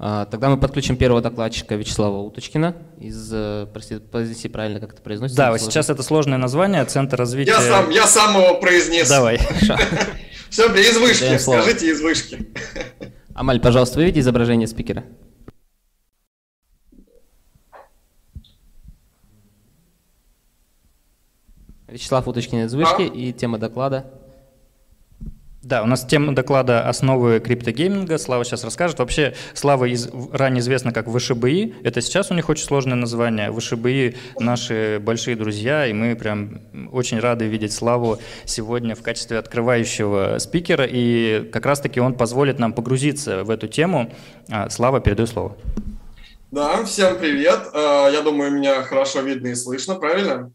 [0.00, 5.02] А, тогда мы подключим первого докладчика Вячеслава Уточкина из, э, простите, произнеси правильно, как это
[5.02, 5.36] произносится.
[5.36, 7.50] Да, сейчас это сложное название, Центр развития...
[7.50, 9.08] Я сам, я сам его произнес.
[9.08, 9.38] Давай.
[10.50, 12.48] Все, из вышки, скажите из вышки.
[13.34, 15.04] Амаль, пожалуйста, выведи изображение спикера.
[21.88, 23.12] Вячеслав Уточкин из вышки а?
[23.12, 24.17] и тема доклада.
[25.68, 28.16] Да, у нас тема доклада «Основы криптогейминга».
[28.16, 29.00] Слава сейчас расскажет.
[29.00, 31.74] Вообще, Слава из, ранее известна как ВШБИ.
[31.84, 33.52] Это сейчас у них очень сложное название.
[33.52, 40.38] ВШБИ– наши большие друзья, и мы прям очень рады видеть Славу сегодня в качестве открывающего
[40.38, 40.86] спикера.
[40.88, 44.10] И как раз-таки он позволит нам погрузиться в эту тему.
[44.50, 45.54] А, Слава, передаю слово.
[46.50, 47.60] Да, всем привет.
[47.74, 50.50] А, я думаю, меня хорошо видно и слышно, правильно?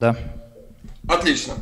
[0.00, 0.16] Да.
[1.08, 1.54] Отлично.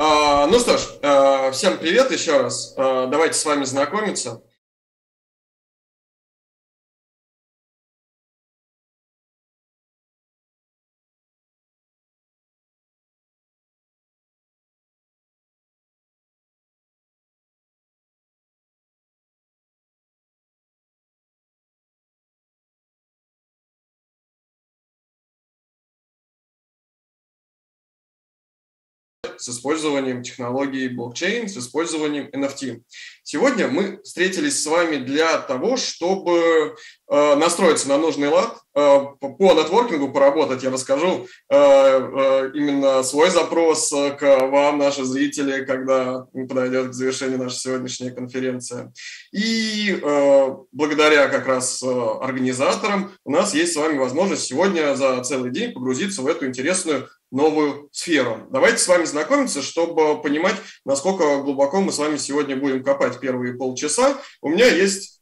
[0.00, 2.72] А, ну что ж, а, всем привет еще раз.
[2.76, 4.40] А, давайте с вами знакомиться.
[29.38, 32.82] С использованием технологии блокчейн, с использованием NFT.
[33.30, 36.76] Сегодня мы встретились с вами для того, чтобы
[37.10, 38.80] э, настроиться на нужный лад, э,
[39.20, 40.62] по нетворкингу поработать.
[40.62, 47.58] Я расскажу э, именно свой запрос к вам, наши зрители, когда подойдет к завершению наша
[47.58, 48.94] сегодняшняя конференция.
[49.30, 50.00] И
[50.72, 56.22] благодаря как раз организаторам у нас есть с вами возможность сегодня за целый день погрузиться
[56.22, 58.46] в эту интересную новую сферу.
[58.50, 63.54] Давайте с вами знакомиться, чтобы понимать, насколько глубоко мы с вами сегодня будем копать первые
[63.54, 64.16] полчаса.
[64.40, 65.20] У меня есть...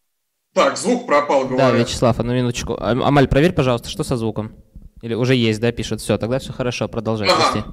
[0.54, 1.72] Так, звук пропал, говорят.
[1.72, 2.76] Да, Вячеслав, одну минуточку.
[2.80, 4.56] Амаль, проверь, пожалуйста, что со звуком?
[5.02, 6.00] Или уже есть, да, пишет.
[6.00, 7.66] Все, тогда все хорошо, продолжай ага.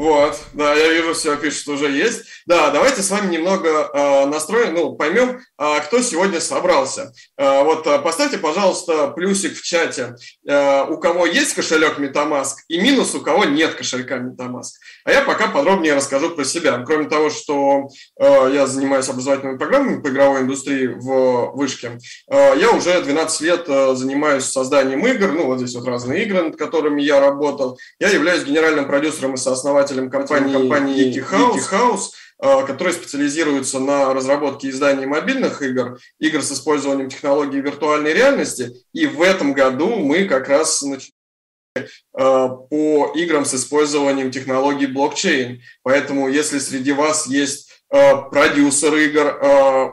[0.00, 2.22] Вот, да, я вижу, все пишет, уже есть.
[2.46, 7.12] Да, давайте с вами немного э, настроим, ну, поймем, э, кто сегодня собрался.
[7.36, 10.16] Э, вот э, поставьте, пожалуйста, плюсик в чате,
[10.48, 14.70] э, у кого есть кошелек MetaMask и минус, у кого нет кошелька MetaMask.
[15.04, 16.82] А я пока подробнее расскажу про себя.
[16.86, 21.98] Кроме того, что э, я занимаюсь образовательными программами по игровой индустрии в Вышке,
[22.30, 26.42] э, я уже 12 лет э, занимаюсь созданием игр, ну, вот здесь вот разные игры,
[26.42, 27.78] над которыми я работал.
[27.98, 32.10] Я являюсь генеральным продюсером и сооснователем основателем компании, компании Geeky House, Geeky House
[32.66, 38.72] который специализируется на разработке и издании мобильных игр, игр с использованием технологий виртуальной реальности.
[38.94, 41.12] И в этом году мы как раз начали
[42.14, 45.60] по играм с использованием технологий блокчейн.
[45.82, 49.38] Поэтому, если среди вас есть э, продюсер игр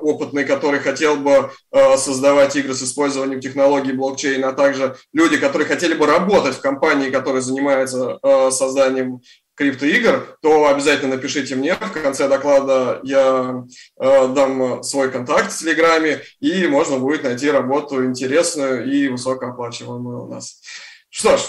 [0.01, 1.51] опытный, который хотел бы
[1.97, 7.09] создавать игры с использованием технологий блокчейн, а также люди, которые хотели бы работать в компании,
[7.09, 8.19] которая занимается
[8.51, 9.19] созданием
[9.57, 11.73] криптоигр, то обязательно напишите мне.
[11.73, 13.63] В конце доклада я
[13.99, 20.27] э, дам свой контакт в Телеграме, и можно будет найти работу интересную и высокооплачиваемую у
[20.27, 20.61] нас.
[21.09, 21.41] Что ж,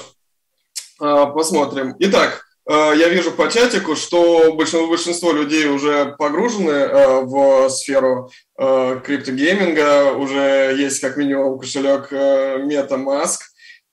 [1.02, 1.96] э, посмотрим.
[1.98, 8.30] Итак, э, я вижу по чатику, что большинство, большинство людей уже погружены э, в сферу
[8.58, 13.36] э, криптогейминга, уже есть как минимум кошелек э, MetaMask–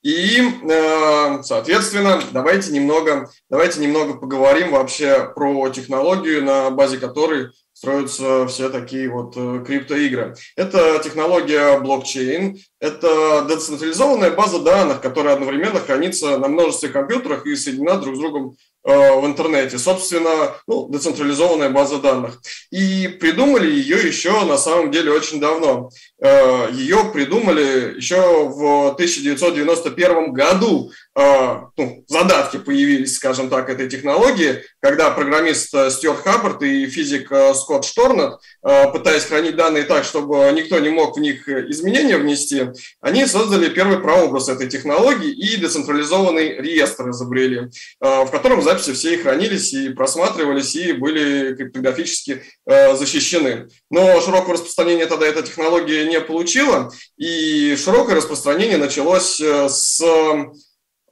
[0.06, 8.46] и, э, соответственно, давайте немного, давайте немного поговорим вообще про технологию, на базе которой строятся
[8.46, 10.36] все такие вот э, криптоигры.
[10.54, 17.96] Это технология блокчейн, это децентрализованная база данных, которая одновременно хранится на множестве компьютерах и соединена
[17.96, 18.56] друг с другом
[18.88, 22.40] Э, в интернете, собственно, ну, децентрализованная база данных.
[22.70, 25.90] И придумали ее еще на самом деле очень давно.
[26.22, 30.90] Э, ее придумали еще в 1991 году.
[31.14, 37.84] Э, ну, задатки появились, скажем так, этой технологии, когда программист Стюарт Хаббард и физик Скотт
[37.84, 42.70] Шторнет, пытаясь хранить данные так, чтобы никто не мог в них изменения внести,
[43.00, 47.70] они создали первый прообраз этой технологии и децентрализованный реестр изобрели,
[48.00, 53.68] в котором записи все и хранились, и просматривались, и были криптографически э, защищены.
[53.90, 60.02] Но широкого распространения тогда эта технология не получила, и широкое распространение началось э, с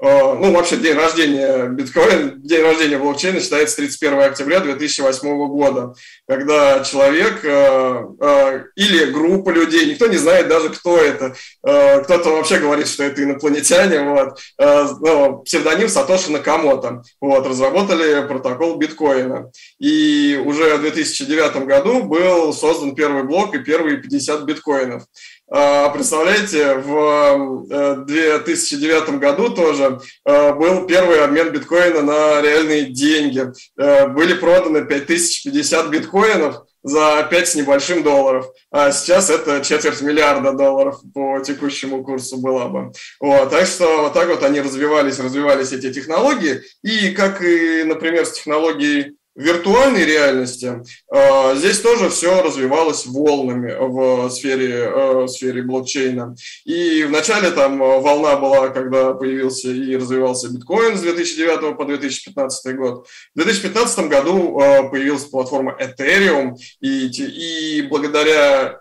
[0.05, 5.95] ну, вообще день рождения биткоина, день рождения блокчейна считается 31 октября 2008 года,
[6.29, 13.05] когда человек или группа людей, никто не знает даже, кто это, кто-то вообще говорит, что
[13.05, 19.51] это инопланетяне, вот, ну, псевдоним Сатоши Накамото, вот, разработали протокол биткоина.
[19.79, 25.05] И уже в 2009 году был создан первый блок и первые 50 биткоинов.
[25.51, 33.53] А, представляете, в 2009 э, году тоже э, был первый обмен биткоина на реальные деньги.
[33.79, 38.47] Э, были проданы 5050 биткоинов за 5 с небольшим долларов.
[38.71, 42.93] А сейчас это четверть миллиарда долларов по текущему курсу была бы.
[43.21, 46.63] Вот, так что вот так вот они развивались, развивались эти технологии.
[46.83, 54.31] И как и, например, с технологией виртуальной реальности а, здесь тоже все развивалось волнами в
[54.31, 56.37] сфере, э, в сфере блокчейна.
[56.65, 63.07] И вначале там волна была, когда появился и развивался биткоин с 2009 по 2015 год.
[63.35, 68.81] В 2015 году э, появилась платформа Ethereum, и, и благодаря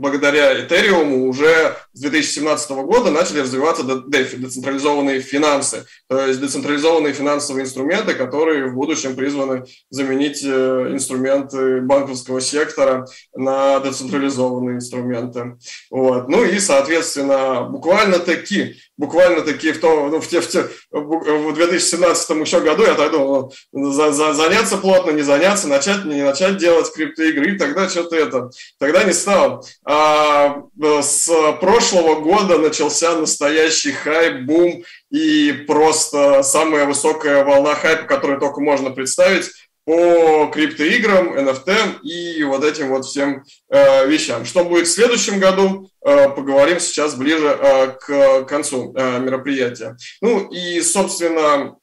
[0.00, 8.14] благодаря Ethereum уже с 2017 года начали развиваться децентрализованные финансы, то есть децентрализованные финансовые инструменты,
[8.14, 15.58] которые в будущем призваны заменить э, инструменты банковского сектора на децентрализованные инструменты.
[15.90, 16.28] Вот.
[16.28, 21.54] Ну и, соответственно, буквально таки, буквально таки в, том, ну, в, те, в, те, в
[21.54, 26.22] 2017 еще году я так думал, ну, за, за, заняться плотно, не заняться, начать, не
[26.22, 29.66] начать делать криптоигры, тогда что-то это, тогда не стал.
[29.86, 30.64] А
[31.00, 31.30] с
[31.60, 38.90] прошлого года начался настоящий хайп, бум и просто самая высокая волна хайпа, которую только можно
[38.90, 39.50] представить
[39.90, 44.44] по криптоиграм, NFT и вот этим вот всем э, вещам.
[44.44, 49.96] Что будет в следующем году, э, поговорим сейчас ближе э, к концу э, мероприятия.
[50.20, 51.76] Ну и, собственно,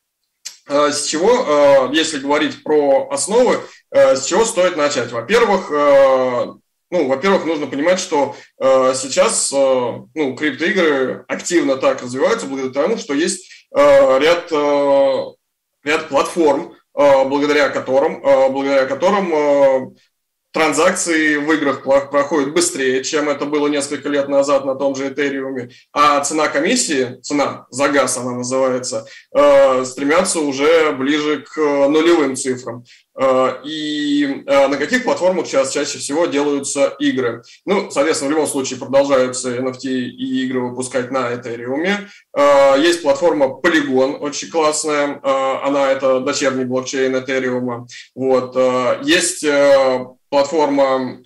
[0.69, 3.59] э, с чего, э, если говорить про основы,
[3.92, 5.12] э, с чего стоит начать?
[5.12, 6.45] Во-первых, э,
[6.89, 12.98] ну, во-первых, нужно понимать, что э, сейчас э, ну, криптоигры активно так развиваются благодаря тому,
[12.98, 15.24] что есть э, ряд, э,
[15.83, 19.91] ряд платформ, благодаря которым, э, благодаря которым э,
[20.51, 25.69] транзакции в играх проходят быстрее, чем это было несколько лет назад на том же Этериуме,
[25.94, 29.05] а цена комиссии, цена за газ она называется,
[29.35, 32.83] э, стремятся уже ближе к нулевым цифрам.
[33.19, 37.41] Э, и э, на каких платформах сейчас чаще всего делаются игры.
[37.65, 42.07] Ну, соответственно, в любом случае продолжаются NFT и игры выпускать на Ethereum.
[42.38, 45.19] Э, есть платформа Polygon, очень классная.
[45.23, 47.88] Она это дочерний блокчейн Ethereum.
[48.15, 48.55] Вот.
[49.03, 49.44] Есть
[50.29, 51.19] платформа,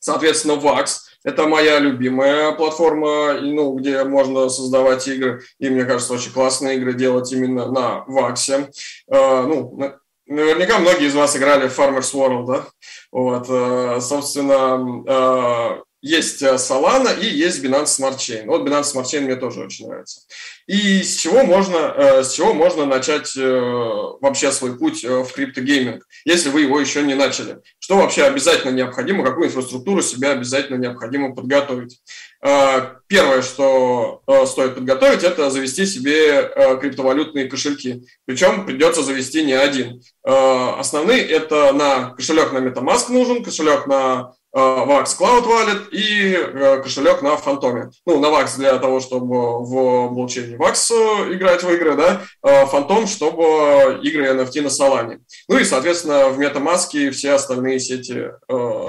[0.00, 5.42] соответственно, VAX, это моя любимая платформа, ну, где можно создавать игры.
[5.58, 8.70] И мне кажется, очень классные игры делать именно на Ваксе.
[9.08, 12.64] Ну, Наверняка многие из вас играли в Farmers World, да?
[13.12, 18.44] Вот, э, собственно, э, есть э, Solana и есть Binance Smart Chain.
[18.44, 20.20] Вот Binance Smart Chain мне тоже очень нравится.
[20.66, 26.62] И с чего можно, с чего можно начать вообще свой путь в криптогейминг, если вы
[26.62, 27.58] его еще не начали?
[27.78, 32.00] Что вообще обязательно необходимо, какую инфраструктуру себе обязательно необходимо подготовить?
[32.40, 38.04] Первое, что стоит подготовить, это завести себе криптовалютные кошельки.
[38.24, 40.02] Причем придется завести не один.
[40.22, 47.22] Основные это на кошелек на MetaMask нужен, кошелек на VAX Cloud Wallet и э, кошелек
[47.22, 47.90] на Фантоме.
[48.06, 52.22] Ну, на VAX для того, чтобы в блокчейне VAX играть в игры, да,
[52.66, 55.18] Фантом, чтобы игры NFT на Solana.
[55.48, 58.88] Ну и, соответственно, в MetaMask все остальные сети э,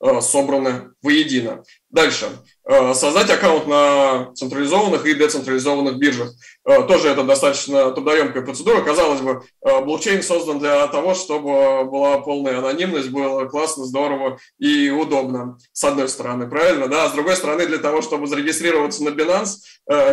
[0.00, 1.62] э, собраны воедино.
[1.90, 2.28] Дальше.
[2.68, 6.32] Э, создать аккаунт на централизованных и децентрализованных биржах.
[6.64, 8.82] Э, тоже это достаточно трудоемкая процедура.
[8.82, 14.90] Казалось бы, э, блокчейн создан для того, чтобы была полная анонимность, было классно, здорово и
[14.90, 16.88] удобно, с одной стороны, правильно?
[16.88, 19.58] Да, а с другой стороны, для того, чтобы зарегистрироваться на Binance,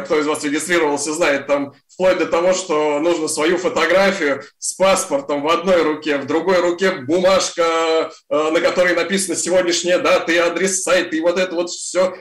[0.06, 5.42] кто из вас регистрировался, знает, там вплоть до того, что нужно свою фотографию с паспортом
[5.42, 11.16] в одной руке, в другой руке бумажка, на которой написано сегодняшняя дата и адрес сайта,
[11.16, 12.16] и вот это вот все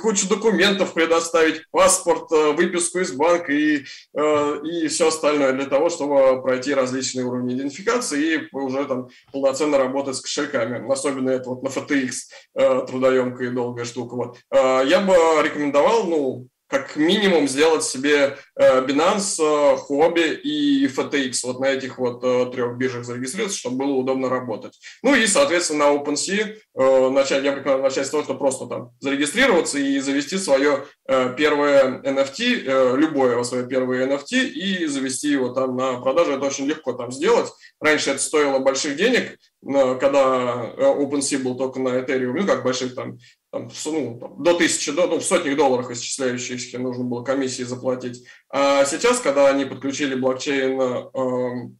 [0.00, 3.84] кучу документов предоставить, паспорт, э, выписку из банка и,
[4.14, 9.78] э, и все остальное для того, чтобы пройти различные уровни идентификации и уже там полноценно
[9.78, 10.90] работать с кошельками.
[10.90, 12.12] Особенно это вот на FTX
[12.54, 14.14] э, трудоемкая и долгая штука.
[14.14, 14.38] Вот.
[14.50, 21.60] Я бы рекомендовал, ну, как минимум сделать себе э, Binance, э, Huobi и FTX вот
[21.60, 24.80] на этих вот э, трех биржах зарегистрироваться, чтобы было удобно работать.
[25.02, 29.78] Ну и, соответственно, на OpenSea начать, я предполагаю, начать с того, что просто там зарегистрироваться
[29.78, 36.32] и завести свое первое NFT, любое свое первое NFT и завести его там на продажу.
[36.32, 37.50] Это очень легко там сделать.
[37.80, 43.18] Раньше это стоило больших денег, когда OpenSea был только на Ethereum, ну как больших там
[43.52, 48.26] там, ну, там, до тысячи, до, ну, в сотнях долларов исчисляющихся нужно было комиссии заплатить.
[48.48, 51.70] А сейчас, когда они подключили блокчейн э,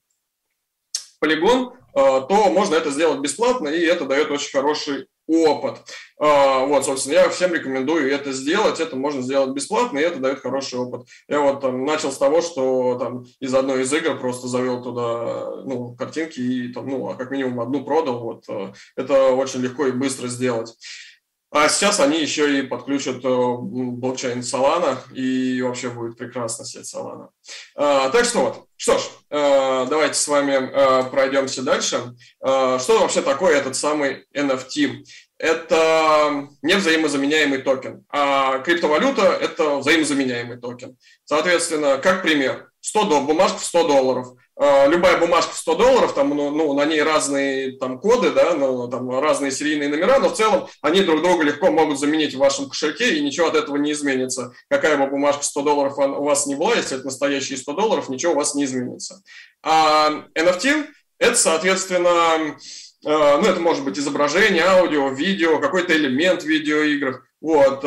[1.24, 5.78] Polygon, э, то можно это сделать бесплатно, и это дает очень хороший опыт.
[6.20, 8.78] Э, вот, собственно, я всем рекомендую это сделать.
[8.78, 11.08] Это можно сделать бесплатно, и это дает хороший опыт.
[11.26, 15.62] Я вот там начал с того, что там из одной из игр просто завел туда
[15.64, 18.18] ну, картинки и там, ну, а как минимум одну продал.
[18.20, 20.74] Вот, э, это очень легко и быстро сделать.
[21.52, 27.28] А сейчас они еще и подключат э, блокчейн Solana, и вообще будет прекрасно сеть Solana.
[27.76, 32.14] А, так что вот, что ж, э, давайте с вами э, пройдемся дальше.
[32.40, 35.04] Что вообще такое этот самый NFT?
[35.37, 40.97] Это невзаимозаменяемый токен, а криптовалюта– это взаимозаменяемый токен.
[41.25, 44.28] Соответственно, как пример, 100 долларов, бумажка в 100 долларов–
[44.59, 48.88] любая бумажка в 100 долларов, там, ну, ну, на ней разные там, коды, да, ну,
[48.88, 52.68] там, разные серийные номера, но в целом они друг друга легко могут заменить в вашем
[52.68, 54.52] кошельке, и ничего от этого не изменится.
[54.68, 58.32] Какая бы бумажка 100 долларов у вас не была, если это настоящие 100 долларов, ничего
[58.32, 59.23] у вас не изменится.
[59.62, 60.87] А NFT–
[61.18, 62.56] это, соответственно,
[63.04, 67.25] а, ну, это может быть изображение, аудио, видео, какой-то элемент в видеоиграх.
[67.40, 67.85] Вот.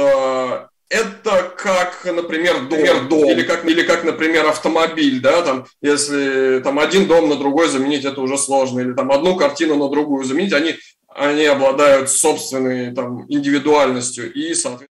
[0.89, 3.29] Это как, например, дом, например, дом.
[3.29, 8.05] Или, как, или как, например, автомобиль, да, там, если там один дом на другой заменить,
[8.05, 10.75] это уже сложно, или там одну картину на другую заменить, они,
[11.07, 14.89] они обладают собственной там индивидуальностью и, соответственно,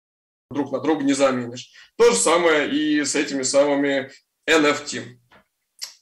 [0.51, 1.71] друг на друга не заменишь.
[1.97, 4.11] То же самое и с этими самыми
[4.49, 5.01] NFT.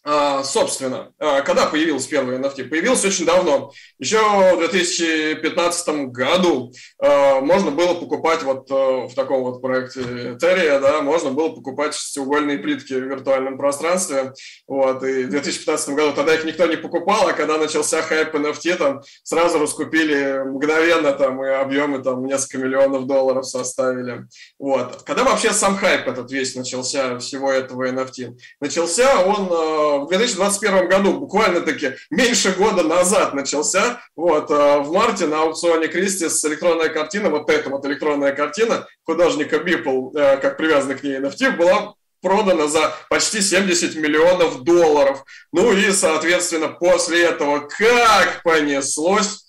[0.05, 2.65] А, собственно, а, когда появился первый NFT?
[2.65, 3.72] Появился очень давно.
[4.00, 11.01] Еще в 2015 году а, можно было покупать вот в таком вот проекте Ethereum, да,
[11.01, 14.33] можно было покупать шестиугольные плитки в виртуальном пространстве.
[14.67, 18.75] Вот, и в 2015 году тогда их никто не покупал, а когда начался хайп NFT,
[18.75, 24.25] там сразу раскупили мгновенно, там, и объемы там несколько миллионов долларов составили.
[24.60, 25.03] Вот.
[25.03, 28.38] Когда вообще сам хайп этот весь начался, всего этого NFT?
[28.60, 34.01] Начался он в 2021 году, буквально-таки меньше года назад начался.
[34.15, 39.59] Вот, э, в марте на аукционе Кристис электронная картина, вот эта вот электронная картина художника
[39.59, 45.23] Бипл, э, как привязанный к ней NFT, была продана за почти 70 миллионов долларов.
[45.51, 49.45] Ну и, соответственно, после этого как понеслось,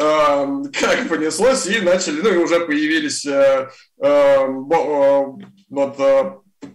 [0.00, 0.46] э,
[0.80, 3.68] как понеслось, и начали, ну и уже появились э,
[4.02, 4.46] э,
[5.70, 5.98] вот,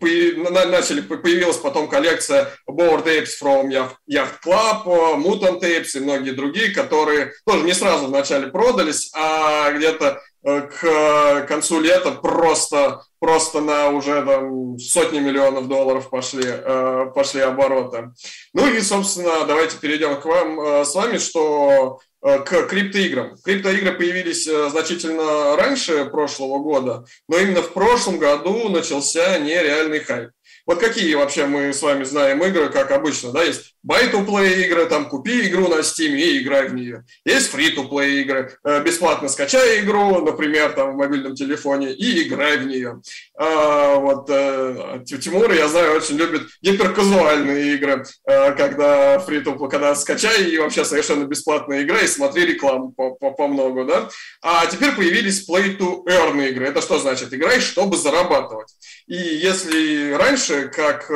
[0.01, 3.69] начали, появилась потом коллекция Board Tapes from
[4.09, 4.85] Yacht Club,
[5.17, 11.45] Mutant Tapes и многие другие, которые тоже не сразу вначале продались, а где-то э, к
[11.47, 18.11] концу лета просто, просто на уже там, сотни миллионов долларов пошли, э, пошли обороты.
[18.53, 23.37] Ну и, собственно, давайте перейдем к вам э, с вами, что Э, к криптоиграм.
[23.45, 30.31] Криптоигры появились э, значительно раньше прошлого года, но именно в прошлом году начался нереальный хайп.
[30.69, 35.09] Вот какие вообще мы с вами знаем игры, как обычно, да, есть buy-to-play игры, там,
[35.09, 37.05] купи игру на Steam и играй в нее.
[37.25, 42.67] Есть free-to-play игры, э, бесплатно скачай игру, например, там, в мобильном телефоне и играй в
[42.67, 43.01] нее.
[43.35, 50.51] А, вот э, Тимур, я знаю, очень любит гиперказуальные игры, э, когда free-to-play, когда скачай
[50.51, 54.09] и вообще совершенно бесплатная игра и смотри рекламу по, по, по много, да.
[54.43, 56.67] А теперь появились play-to-earn игры.
[56.67, 57.33] Это что значит?
[57.33, 58.69] Играй, чтобы зарабатывать.
[59.07, 61.09] И если раньше, как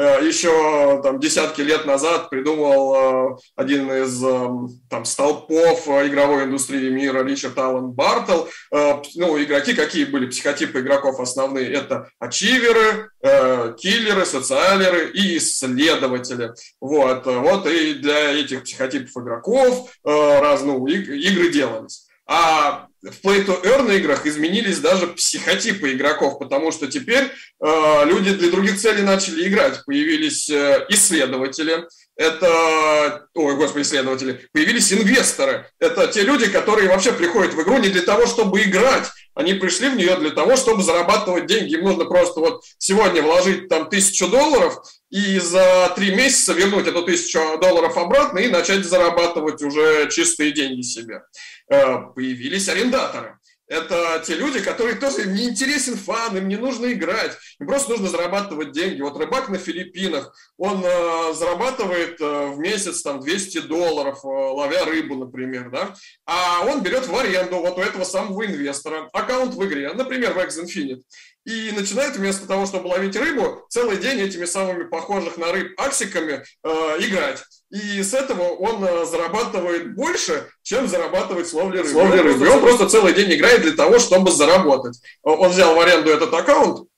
[0.00, 4.48] еще там десятки лет назад придумал э, один из э,
[4.88, 8.46] там, столпов э, игровой индустрии мира Ричард Аллен Бартл.
[8.70, 10.26] Ну, игроки какие были?
[10.26, 11.72] Психотипы игроков основные.
[11.72, 16.52] Это ачиверы, киллеры, социалеры и исследователи.
[16.80, 22.06] Вот, вот и для этих психотипов игроков ну, игры делались.
[22.26, 28.78] А в Play-to-Earn играх изменились даже психотипы игроков, потому что теперь э, люди для других
[28.78, 29.84] целей начали играть.
[29.86, 35.66] Появились э, исследователи, это, ой, господи, исследователи, появились инвесторы.
[35.78, 39.88] Это те люди, которые вообще приходят в игру не для того, чтобы играть, они пришли
[39.88, 41.74] в нее для того, чтобы зарабатывать деньги.
[41.74, 47.02] Им нужно просто вот сегодня вложить там тысячу долларов и за три месяца вернуть эту
[47.02, 51.22] тысячу долларов обратно и начать зарабатывать уже чистые деньги себе.
[51.68, 53.39] Э, появились арендаторы.
[53.70, 57.92] Это те люди, которые тоже им не интересен фан, им не нужно играть, им просто
[57.92, 59.00] нужно зарабатывать деньги.
[59.00, 64.84] Вот рыбак на Филиппинах, он э, зарабатывает э, в месяц там 200 долларов, э, ловя
[64.86, 65.94] рыбу, например, да,
[66.26, 70.40] а он берет в аренду вот у этого самого инвестора аккаунт в игре, например, в
[70.40, 71.02] X Infinite,
[71.44, 76.42] и начинает вместо того, чтобы ловить рыбу, целый день этими самыми похожих на рыб аксиками
[76.64, 77.44] э, играть.
[77.70, 81.88] И с этого он э, зарабатывает больше, чем зарабатывает с ловли рыбы.
[81.88, 82.46] С ловли рыбы.
[82.46, 85.00] И он просто целый день играет для того, чтобы заработать.
[85.22, 86.88] Он взял в аренду этот аккаунт,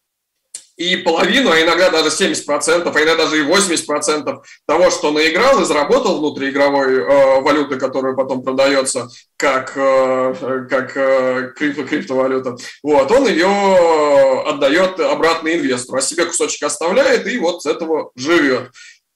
[0.77, 5.65] и половину, а иногда даже 70%, а иногда даже и 80% того, что наиграл и
[5.65, 13.29] заработал внутриигровой э, валюты, которая потом продается как, э, как э, крипто, криптовалюта, вот, он
[13.29, 18.71] ее отдает обратно инвестору, а себе кусочек оставляет и вот с этого живет.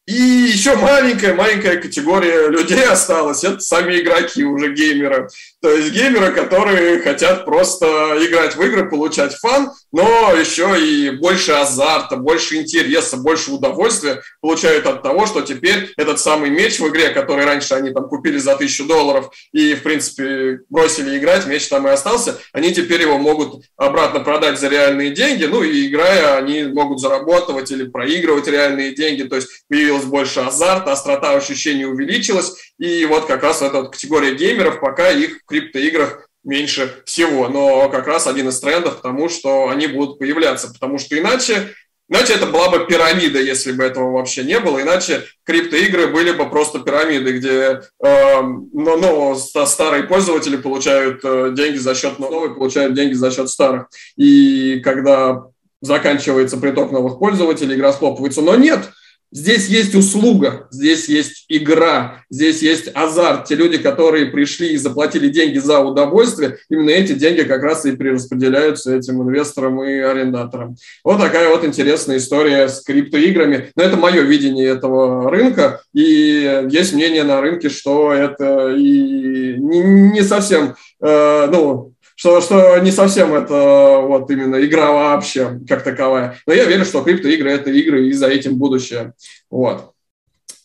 [0.07, 3.43] И еще маленькая-маленькая категория людей осталась.
[3.43, 5.29] Это сами игроки, уже геймеры.
[5.67, 7.87] То есть геймеры, которые хотят просто
[8.21, 14.87] играть в игры, получать фан, но еще и больше азарта, больше интереса, больше удовольствия получают
[14.87, 18.55] от того, что теперь этот самый меч в игре, который раньше они там купили за
[18.55, 23.65] тысячу долларов и, в принципе, бросили играть, меч там и остался, они теперь его могут
[23.77, 29.25] обратно продать за реальные деньги, ну и играя, они могут зарабатывать или проигрывать реальные деньги,
[29.25, 34.81] то есть появилось больше азарта, острота ощущений увеличилась, и вот как раз эта категория геймеров,
[34.81, 37.49] пока их в криптоиграх меньше всего.
[37.49, 41.75] Но как раз один из трендов к тому, что они будут появляться, потому что иначе
[42.09, 44.81] Иначе это была бы пирамида, если бы этого вообще не было.
[44.81, 51.79] Иначе криптоигры были бы просто пирамиды, где э, ну, ну, старые пользователи получают э, деньги
[51.79, 53.89] за счет новых, получают деньги за счет старых.
[54.17, 55.47] И когда
[55.81, 58.41] заканчивается приток новых пользователей, игра схлопывается.
[58.41, 58.89] Но нет,
[59.37, 63.45] Здесь есть услуга, здесь есть игра, здесь есть азарт.
[63.45, 67.95] Те люди, которые пришли и заплатили деньги за удовольствие, именно эти деньги как раз и
[67.95, 70.77] перераспределяются этим инвесторам и арендаторам.
[71.05, 73.73] Вот такая вот интересная история с криптоиграми.
[73.77, 75.83] Но это мое видение этого рынка.
[75.93, 82.91] И есть мнение на рынке, что это и не совсем, э, ну, что, что не
[82.91, 86.41] совсем это вот именно игра вообще как таковая.
[86.47, 89.13] Но я верю, что криптоигры– это игры, и за этим будущее.
[89.51, 89.93] Вот.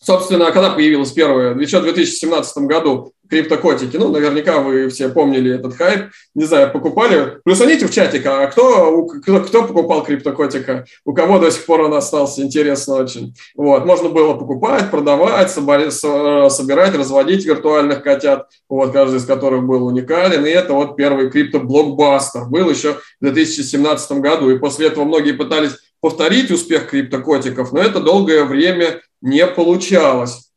[0.01, 5.75] Собственно, когда появилась первая, еще в 2017 году криптокотики, ну, наверняка вы все помнили этот
[5.75, 7.39] хайп, не знаю, покупали.
[7.45, 10.85] Плюсаните в чатик, а кто, кто, кто покупал криптокотика?
[11.05, 12.43] У кого до сих пор он остался?
[12.43, 13.33] Интересно очень.
[13.55, 20.45] Вот, можно было покупать, продавать, собирать, разводить виртуальных котят, вот, каждый из которых был уникален,
[20.45, 25.77] и это вот первый крипто-блокбастер был еще в 2017 году, и после этого многие пытались
[26.01, 30.50] повторить успех криптокотиков, но это долгое время не получалось.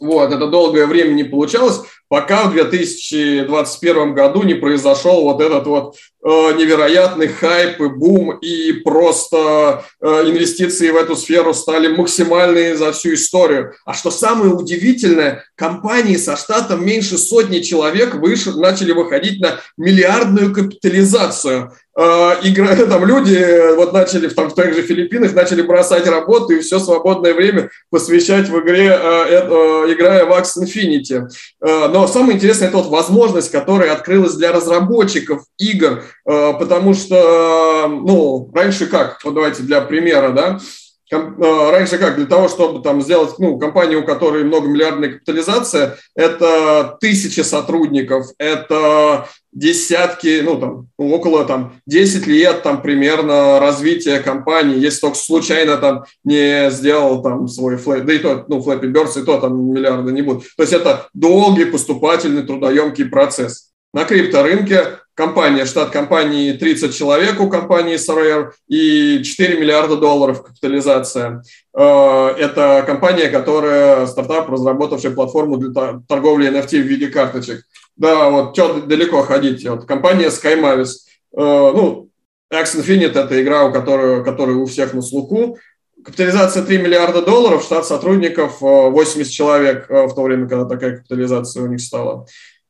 [0.00, 5.96] Вот, это долгое время не получалось, пока в 2021 году не произошел вот этот вот
[6.24, 12.92] э, невероятный хайп и бум, и просто э, инвестиции в эту сферу стали максимальные за
[12.92, 13.74] всю историю.
[13.84, 20.54] А что самое удивительное, компании со штатом меньше сотни человек выше, начали выходить на миллиардную
[20.54, 21.72] капитализацию.
[21.98, 26.60] Э, игра, там люди вот начали там, в тех же Филиппинах начали бросать работу и
[26.60, 31.28] все свободное время посвящать в игре, э, э, играя в Axe Infinity.
[31.60, 38.86] Но самое интересное это вот возможность, которая открылась для разработчиков игр, потому что, ну, раньше
[38.86, 43.58] как, вот давайте для примера, да, Э, раньше как, для того, чтобы там сделать ну,
[43.58, 52.26] компанию, у которой многомиллиардная капитализация, это тысячи сотрудников, это десятки, ну там около там 10
[52.26, 58.12] лет там примерно развития компании, если только случайно там не сделал там свой флэп, да
[58.12, 60.44] и то, ну, Flappy Birds, и то там миллиарда не будет.
[60.56, 63.67] То есть это долгий, поступательный, трудоемкий процесс.
[63.94, 71.42] На крипторынке компания, штат компании 30 человек у компании SRR и 4 миллиарда долларов капитализация.
[71.76, 77.64] Э, это компания, которая, стартап, разработавший платформу для торговли NFT в виде карточек.
[77.96, 79.66] Да, вот что далеко ходить.
[79.66, 80.90] Вот компания SkyMavis.
[81.36, 82.10] Э, ну,
[82.52, 85.58] X Infinite– это игра, у которой, которая у всех на слуху.
[86.04, 91.64] Капитализация 3 миллиарда долларов, штат сотрудников 80 э, человек в то время, когда такая капитализация
[91.64, 92.26] у них стала.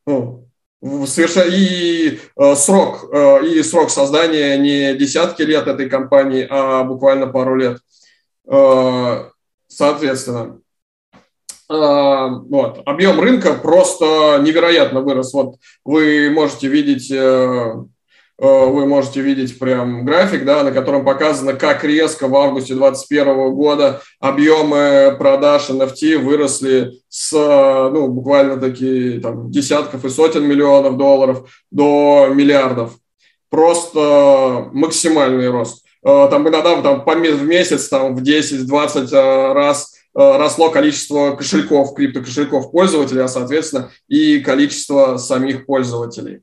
[0.07, 0.48] Ну,
[0.81, 7.27] Совершенно и э, срок э, и срок создания не десятки лет этой компании, а буквально
[7.27, 7.79] пару лет.
[8.47, 9.25] Э,
[9.67, 10.61] соответственно,
[11.69, 15.35] вот объем рынка просто невероятно вырос.
[15.35, 17.13] Вот вы можете видеть
[18.39, 24.01] вы можете видеть прям график, да, на котором показано, как резко в августе 2021 года
[24.21, 32.29] объемы продаж NFT выросли с ну, буквально такие там, десятков и сотен миллионов долларов до
[32.33, 32.93] миллиардов.
[33.51, 35.85] Просто максимальный рост.
[36.05, 43.29] Там иногда там, в месяц там, в 10-20 раз росло количество кошельков, криптокошельков пользователей, а,
[43.29, 46.41] соответственно, и количество самих пользователей.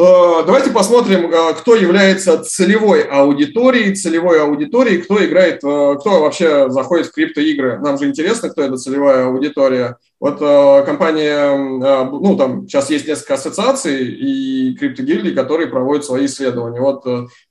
[0.00, 6.70] Э, давайте посмотрим, э, кто является целевой аудиторией, целевой аудиторией, кто играет, э, кто вообще
[6.70, 7.80] заходит в криптоигры.
[7.80, 9.96] Нам же интересно, кто это целевая аудитория.
[10.20, 10.40] Вот
[10.84, 16.80] компания, ну там сейчас есть несколько ассоциаций и криптогильдий, которые проводят свои исследования.
[16.80, 17.06] Вот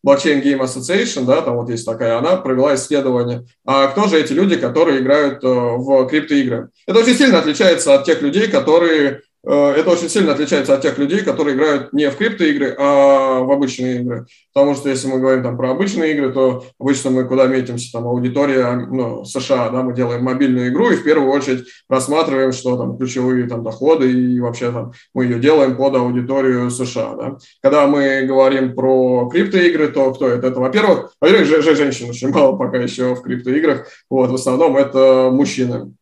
[0.05, 3.45] Blockchain Game Association, да, там вот есть такая, она провела исследование.
[3.65, 6.67] А кто же эти люди, которые играют в криптоигры?
[6.85, 11.21] Это очень сильно отличается от тех людей, которые это очень сильно отличается от тех людей,
[11.21, 14.25] которые играют не в криптоигры, а в обычные игры.
[14.53, 18.07] Потому что если мы говорим там про обычные игры, то обычно мы куда метимся, там
[18.07, 22.97] аудитория ну, США, да, мы делаем мобильную игру и в первую очередь рассматриваем, что там
[22.97, 27.15] ключевые там доходы и вообще там мы ее делаем под аудиторию США.
[27.15, 27.37] Да.
[27.61, 30.47] Когда мы говорим про криптоигры, то кто это?
[30.47, 35.93] Это, во-первых, во-первых, женщин очень мало пока еще в криптоиграх, вот, в основном это мужчины.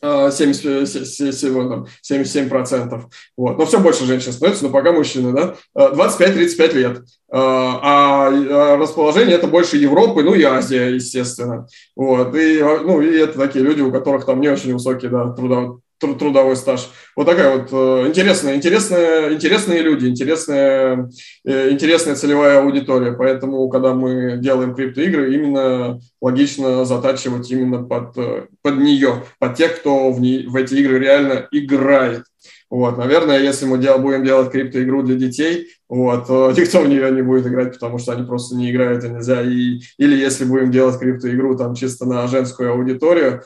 [0.00, 3.06] 77, 77 процентов.
[3.36, 3.58] Вот.
[3.58, 5.54] Но все больше женщин становится, но пока мужчины, да?
[5.76, 7.02] 25-35 лет.
[7.30, 11.66] А, а расположение это больше Европы, ну и Азия, естественно.
[11.96, 12.34] Вот.
[12.34, 16.56] И, ну, и это такие люди, у которых там не очень высокий да, трудовой трудовой
[16.56, 16.90] стаж.
[17.16, 21.10] Вот такая вот э, интересная, интересная, интересные люди, интересная,
[21.44, 23.12] э, интересная целевая аудитория.
[23.12, 29.80] Поэтому, когда мы делаем криптоигры, именно логично затачивать именно под, э, под нее, под тех,
[29.80, 32.24] кто в, ней, в эти игры реально играет.
[32.70, 37.10] Вот, наверное, если мы дел, будем делать криптоигру для детей, вот, то никто в нее
[37.10, 39.42] не будет играть, потому что они просто не играют и нельзя.
[39.42, 43.42] И, или если будем делать криптоигру там чисто на женскую аудиторию,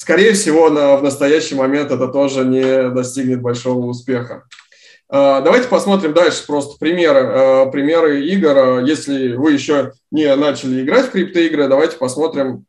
[0.00, 4.44] скорее всего, на, в настоящий момент это тоже не достигнет большого успеха.
[5.10, 8.80] А, давайте посмотрим дальше просто примеры, а, примеры игр.
[8.80, 12.64] Если вы еще не начали играть в криптоигры, давайте посмотрим.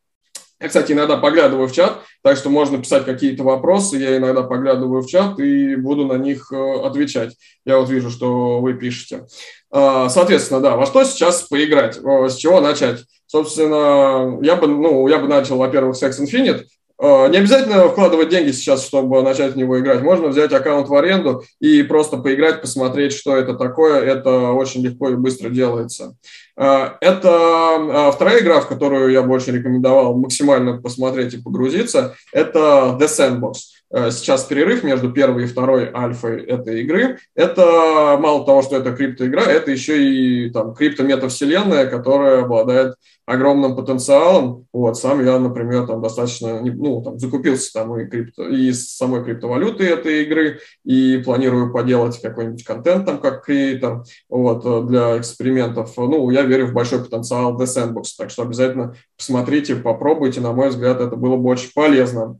[0.60, 3.96] Я, кстати, иногда поглядываю в чат, так что можно писать какие-то вопросы.
[3.96, 7.36] Я иногда поглядываю в чат и буду на них э, отвечать.
[7.64, 9.26] Я вот вижу, что вы пишете.
[9.70, 11.96] А, соответственно, да, во что сейчас поиграть?
[11.96, 13.04] С чего начать?
[13.26, 16.64] Собственно, я бы, ну, я бы начал, во-первых, с X Infinite.
[17.02, 20.02] Э, не обязательно вкладывать деньги сейчас, чтобы начать в него играть.
[20.02, 24.00] Можно взять аккаунт в аренду и просто поиграть, посмотреть, что это такое.
[24.00, 26.14] Это очень легко и быстро делается.
[26.56, 32.14] Э, это э, вторая игра, в которую я бы очень рекомендовал максимально посмотреть и погрузиться.
[32.32, 33.54] Это The Sandbox.
[33.92, 37.18] Сейчас перерыв между первой и второй альфой этой игры.
[37.34, 42.94] Это мало того, что это криптоигра, это еще и там крипто-метавселенная, которая обладает
[43.26, 44.66] огромным потенциалом.
[44.72, 49.22] Вот, сам я, например, там достаточно, ну, там, закупился там и, крипто, и с самой
[49.24, 55.92] криптовалюты этой игры, и планирую поделать какой-нибудь контент там как креатор, вот, для экспериментов.
[55.98, 60.70] Ну, я верю в большой потенциал The Sandbox, так что обязательно посмотрите, попробуйте, на мой
[60.70, 62.38] взгляд, это было бы очень полезно.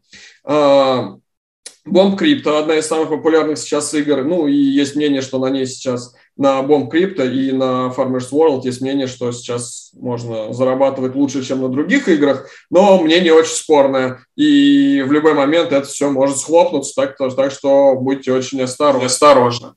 [1.87, 4.23] Bomb Crypto– одна из самых популярных сейчас игр.
[4.25, 8.63] Ну, и есть мнение, что на ней сейчас, на Bomb Crypto и на Farmers World
[8.65, 14.25] есть мнение, что сейчас можно зарабатывать лучше, чем на других играх, но мнение очень спорное.
[14.37, 19.07] И в любой момент это все может схлопнуться, так, так что будьте очень осторожны.
[19.07, 19.73] осторожны.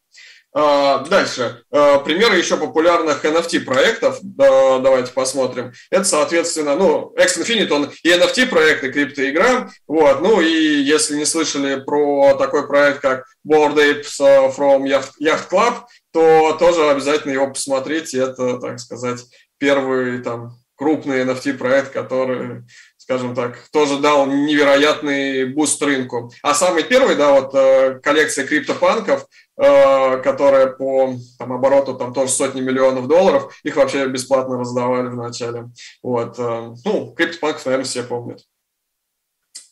[0.57, 1.63] А, дальше.
[1.69, 4.19] А, примеры еще популярных NFT-проектов.
[4.21, 5.73] Давайте посмотрим.
[5.89, 9.69] Это, соответственно, ну, X Infinite, он и NFT-проект, и криптоигра.
[9.85, 10.21] Вот.
[10.21, 14.85] Ну, и если не слышали про такой проект, как Board Apes а, from
[15.21, 15.73] Yacht Club,
[16.13, 18.19] то тоже обязательно его посмотрите.
[18.19, 19.25] Это, так сказать,
[19.57, 22.63] первый там крупный NFT-проект, который
[23.05, 26.31] скажем так, тоже дал невероятный буст рынку.
[26.41, 32.31] А самый первый, да, вот э, коллекция криптопанков, э, которая по там, обороту там тоже
[32.31, 35.69] сотни миллионов долларов, их вообще бесплатно раздавали в начале.
[36.01, 36.39] Вот.
[36.39, 38.41] Э, ну, криптопанков, наверное, все помнят.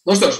[0.06, 0.36] Ну что ж,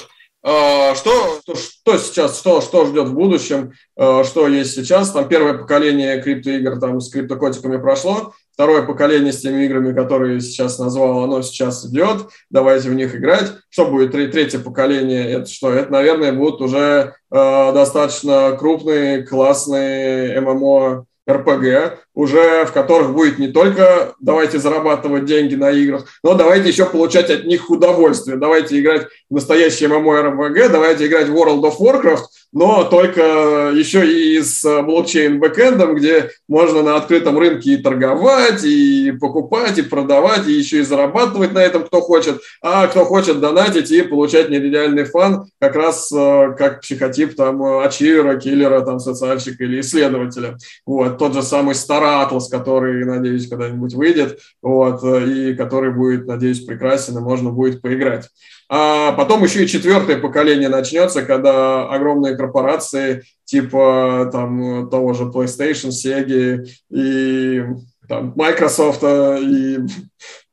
[0.96, 5.12] что, что, что сейчас, что, что ждет в будущем, что есть сейчас.
[5.12, 10.78] Там первое поколение криптоигр там с криптокотиками прошло, Второе поколение с теми играми, которые сейчас
[10.78, 12.28] назвал, оно сейчас идет.
[12.52, 13.52] Давайте в них играть.
[13.70, 15.32] Что будет третье поколение?
[15.32, 15.72] Это что?
[15.74, 23.48] Это, наверное, будут уже э, достаточно крупные, классные ММО РПГ, уже в которых будет не
[23.48, 28.38] только давайте зарабатывать деньги на играх, но давайте еще получать от них удовольствие.
[28.38, 34.40] Давайте играть в настоящий MMORPG, давайте играть в World of Warcraft, но только еще и
[34.42, 40.80] с блокчейн-бэкэндом, где можно на открытом рынке и торговать, и покупать, и продавать, и еще
[40.80, 45.76] и зарабатывать на этом, кто хочет, а кто хочет донатить и получать нереальный фан, как
[45.76, 50.58] раз э, как психотип там ачивера, киллера, там, социальщика или исследователя.
[50.86, 56.64] Вот, тот же самый Star Atlas, который, надеюсь, когда-нибудь выйдет, вот, и который будет, надеюсь,
[56.64, 58.30] прекрасен, и можно будет поиграть.
[58.70, 65.90] А потом еще и четвертое поколение начнется, когда огромные корпорации типа там того же PlayStation,
[65.90, 67.64] Sega и
[68.08, 69.80] там, Microsoft и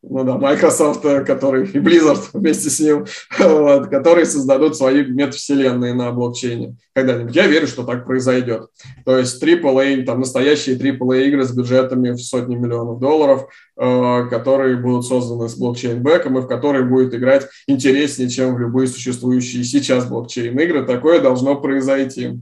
[0.02, 3.04] ну да, Microsoft, который и Blizzard вместе с ним,
[3.38, 7.36] вот, которые создадут свои метавселенные на блокчейне когда-нибудь.
[7.36, 8.68] Я верю, что так произойдет.
[9.04, 14.76] То есть AAA, там настоящие AAA игры с бюджетами в сотни миллионов долларов, э, которые
[14.76, 20.06] будут созданы с блокчейн-бэком и в которые будет играть интереснее, чем в любые существующие сейчас
[20.06, 20.86] блокчейн-игры.
[20.86, 22.40] Такое должно произойти.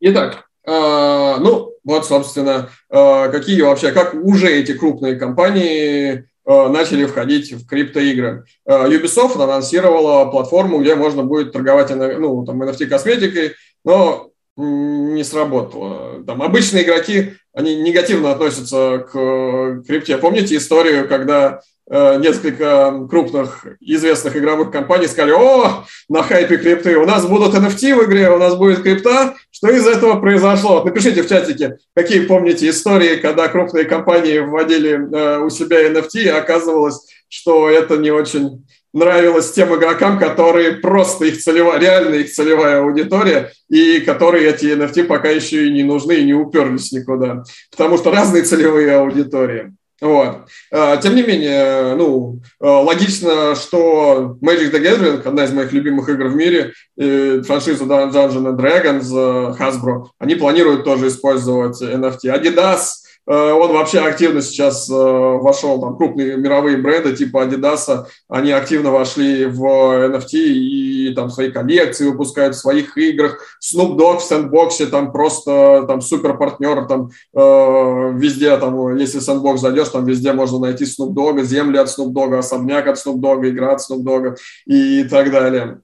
[0.00, 7.06] Итак, э, ну, вот, собственно, э, какие вообще, как уже эти крупные компании э, начали
[7.06, 8.44] входить в криптоигры.
[8.66, 13.52] Э, Ubisoft анонсировала платформу, где можно будет торговать ну, там, NFT-косметикой,
[13.86, 16.22] но не сработало.
[16.26, 20.18] Там обычные игроки, они негативно относятся к крипте.
[20.18, 27.24] Помните историю, когда несколько крупных известных игровых компаний сказали, о, на хайпе крипты, у нас
[27.24, 29.36] будут NFT в игре, у нас будет крипта.
[29.58, 30.84] Что из этого произошло?
[30.84, 36.28] Напишите в чатике, какие помните истории, когда крупные компании вводили э, у себя NFT, и
[36.28, 42.82] оказывалось, что это не очень нравилось тем игрокам, которые просто их целевая, реально их целевая
[42.82, 47.42] аудитория, и которые эти NFT пока еще и не нужны, и не уперлись никуда.
[47.72, 49.72] Потому что разные целевые аудитории.
[50.00, 50.48] Вот.
[50.72, 56.08] А, тем не менее, ну, а, логично, что Magic the Gathering, одна из моих любимых
[56.08, 62.24] игр в мире, франшиза Dungeons and Dragons, э, Hasbro, они планируют тоже использовать NFT.
[62.24, 68.52] Adidas– Э, он вообще активно сейчас э, вошел, там крупные мировые бренды типа Adidas, они
[68.52, 73.38] активно вошли в NFT и там свои коллекции выпускают в своих играх.
[73.62, 79.28] Snoop Dogg в Sandbox там просто там супер партнер, там э, везде, там, если в
[79.28, 83.16] Sandbox зайдешь, там везде можно найти Snoop Dogg, земли от Snoop Dogg, особняк от Snoop
[83.16, 85.80] Dogg, игра от Snoop Dogg и так далее.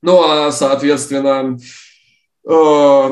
[0.00, 1.56] Ну, а, соответственно, Э,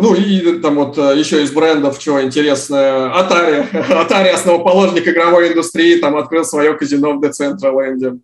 [0.01, 3.71] ну и там вот э, еще из брендов, чего интересное, Atari.
[3.73, 8.19] Atari, основоположник игровой индустрии, там открыл свое казино в Децентраленде.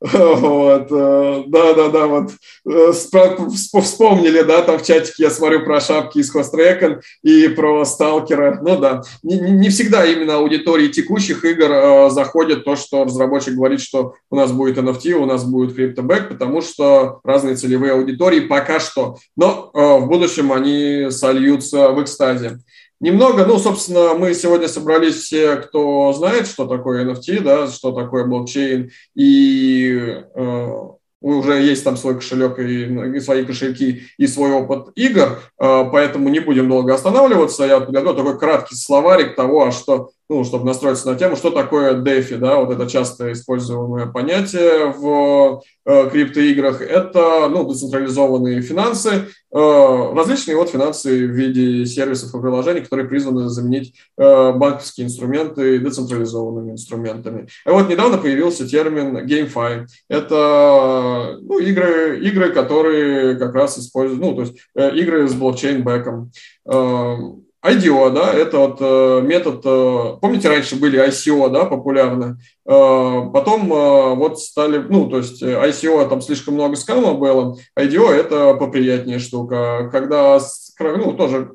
[0.00, 2.30] Вот, э, да, да, да, вот
[2.64, 8.60] вспомнили, да, там в чатике я смотрю про шапки из Хострекон и про Сталкера.
[8.62, 13.80] Ну да, не, не всегда именно аудитории текущих игр э, заходит то, что разработчик говорит,
[13.80, 18.78] что у нас будет NFT, у нас будет криптобэк, потому что разные целевые аудитории пока
[18.78, 19.18] что.
[19.36, 22.60] Но э, в будущем они сольются в экстазе.
[23.00, 28.24] Немного, ну, собственно, мы сегодня собрались все, кто знает, что такое NFT, да, что такое
[28.24, 30.68] блокчейн, и э,
[31.20, 32.84] уже есть там свой кошелек и,
[33.16, 37.64] и свои кошельки и свой опыт игр, э, поэтому не будем долго останавливаться.
[37.64, 41.94] Я подготовил такой краткий словарик того, а что ну, чтобы настроиться на тему, что такое
[41.94, 50.12] DeFi, да, вот это часто используемое понятие в э, криптоиграх, это, ну, децентрализованные финансы, э,
[50.14, 56.72] различные вот финансы в виде сервисов и приложений, которые призваны заменить э, банковские инструменты децентрализованными
[56.72, 57.48] инструментами.
[57.66, 59.86] И вот недавно появился термин GameFi.
[60.10, 66.30] Это, ну, игры, игры, которые как раз используют, ну, то есть э, игры с блокчейн-бэком.
[66.70, 67.16] Э,
[67.64, 73.68] IDO, да, это вот э, метод, э, помните, раньше были ICO, да, популярны, э, потом
[74.16, 79.88] вот стали, ну, то есть ICO там слишком много скама было, IDO это поприятнее штука,
[79.90, 80.38] когда,
[80.78, 81.52] ну, тоже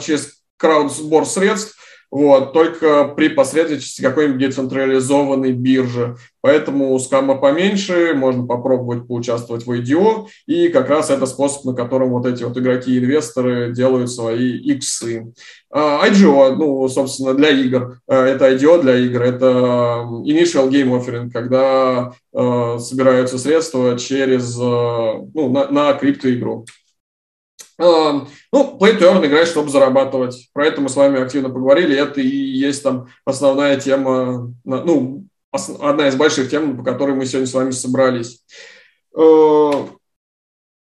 [0.00, 1.76] через краудсбор средств
[2.12, 6.16] вот, только при посредничестве какой-нибудь децентрализованной биржи.
[6.42, 12.10] Поэтому скама поменьше, можно попробовать поучаствовать в IDO, и как раз это способ, на котором
[12.10, 15.32] вот эти вот игроки-инвесторы делают свои иксы.
[15.70, 19.46] А, IGO, ну, собственно, для игр, а, это IDO для игр, это
[20.26, 26.66] Initial Game Offering, когда э, собираются средства через, э, ну, на, на криптоигру.
[27.82, 30.48] Ну, play to earn играть, чтобы зарабатывать.
[30.52, 31.96] Про это мы с вами активно поговорили.
[31.96, 35.24] Это и есть там основная тема, ну,
[35.80, 38.44] одна из больших тем, по которой мы сегодня с вами собрались.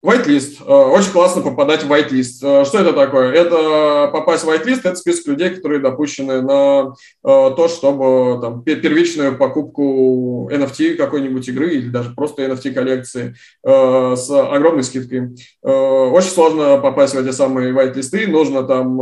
[0.08, 0.64] Э, Whitelist.
[0.66, 2.40] Э, очень классно попадать в whitelist.
[2.42, 3.34] Э, что это такое?
[3.34, 6.94] Это попасть в whitelist– это список людей, которые допущены на
[7.24, 15.36] то, чтобы там, первичную покупку NFT какой-нибудь игры или даже просто NFT-коллекции с огромной скидкой.
[15.62, 18.28] Очень сложно попасть в эти самые whitelist.
[18.28, 18.98] Нужно там…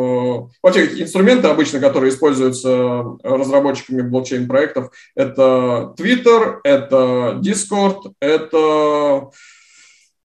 [0.64, 9.30] Вообще инструменты обычно, которые используются разработчиками блокчейн-проектов, это Twitter, это Discord, это Э,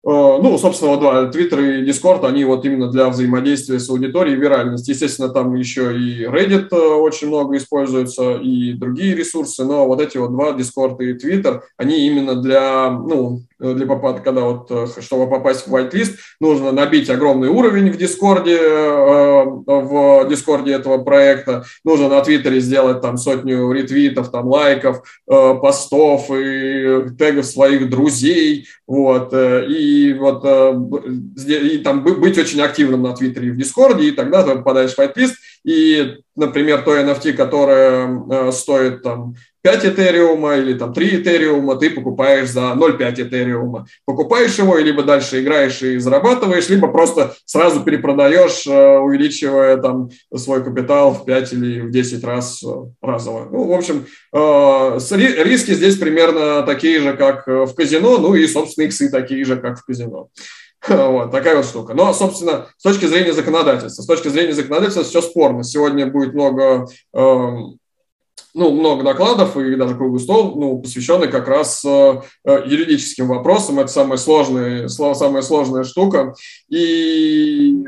[0.03, 4.91] ну, собственно, да, Twitter и Discord, они вот именно для взаимодействия с аудиторией и виральности.
[4.91, 10.17] Естественно, там еще и Reddit э, очень много используется, и другие ресурсы, но вот эти
[10.17, 14.87] вот два, Discord и Twitter, они именно для, ну, Э, для попад, когда вот, э,
[15.01, 21.65] чтобы попасть в whitelist, нужно набить огромный уровень в Дискорде, э, в Дискорде этого проекта,
[21.85, 29.33] нужно на Твиттере сделать там сотню ретвитов, там лайков, постов и тегов своих друзей, вот,
[29.33, 30.45] и вот,
[31.47, 34.99] и там быть очень активным на Твиттере и в Дискорде, и тогда ты попадаешь в
[34.99, 41.91] whitelist, и, например, то NFT, которое стоит там 5 этериума или там 3 этериума, ты
[41.91, 43.87] покупаешь за 0,5 этериума.
[44.07, 50.09] Покупаешь его, и либо дальше играешь и зарабатываешь, либо просто сразу перепродаешь, э, увеличивая там
[50.35, 52.69] свой капитал в 5 или в 10 раз э,
[53.03, 53.49] разово.
[53.51, 54.99] Ну, в общем, э,
[55.45, 59.79] риски здесь примерно такие же, как в казино, ну и, собственно, иксы такие же, как
[59.79, 60.29] в казино.
[60.89, 61.95] Вот, такая вот штука.
[61.95, 65.63] Но, собственно, с точки зрения законодательства, с точки зрения законодательства все спорно.
[65.63, 67.79] Сегодня будет много эм,
[68.55, 73.79] ну, много докладов и даже круглый стол, ну, посвященный как раз э, э, юридическим вопросам.
[73.79, 76.35] Это самая сложная, самая сложная штука.
[76.69, 77.85] И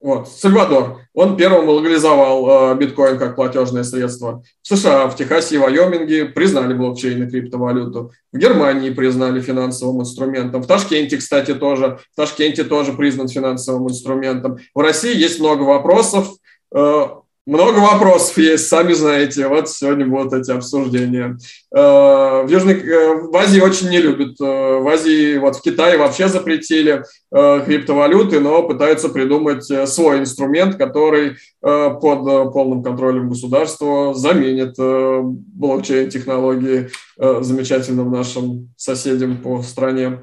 [0.00, 4.42] вот, Сальвадор, он первым легализовал э, биткоин как платежное средство.
[4.62, 8.12] В США, в Техасе и Вайоминге признали блокчейн и криптовалюту.
[8.30, 10.62] В Германии признали финансовым инструментом.
[10.62, 11.98] В Ташкенте, кстати, тоже.
[12.12, 14.58] В Ташкенте тоже признан финансовым инструментом.
[14.74, 16.28] В России есть много вопросов.
[16.74, 17.06] Э,
[17.46, 19.46] много вопросов есть, сами знаете.
[19.46, 21.38] Вот сегодня будут эти обсуждения.
[21.72, 24.40] Э, в Южной э, в Азии очень не любят.
[24.40, 31.36] Э, в Азии, вот в Китае вообще запретили криптовалюты, но пытаются придумать свой инструмент, который
[31.60, 40.20] под полным контролем государства заменит блокчейн-технологии замечательным нашим соседям по стране.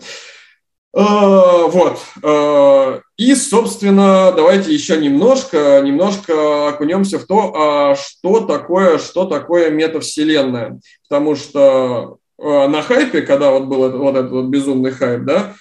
[0.96, 2.00] Э, вот.
[2.22, 9.72] Э, и, собственно, давайте еще немножко, немножко окунемся в то, а что такое, что такое
[9.72, 10.80] метавселенная.
[11.10, 15.56] Потому что э, на хайпе, когда вот был вот этот вот безумный хайп, да,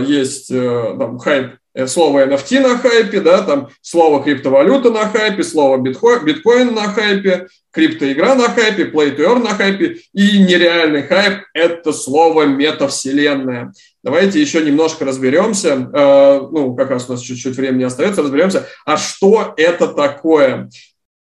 [0.00, 1.56] есть там хайп
[1.86, 8.34] слово NFT на хайпе, да, там слово криптовалюта на хайпе, слово биткоин на хайпе, криптоигра
[8.34, 13.72] на хайпе, play to earn на хайпе и нереальный хайп– это слово метавселенная.
[14.02, 18.96] Давайте еще немножко разберемся, э, ну, как раз у нас чуть-чуть времени остается, разберемся, а
[18.96, 20.68] что это такое?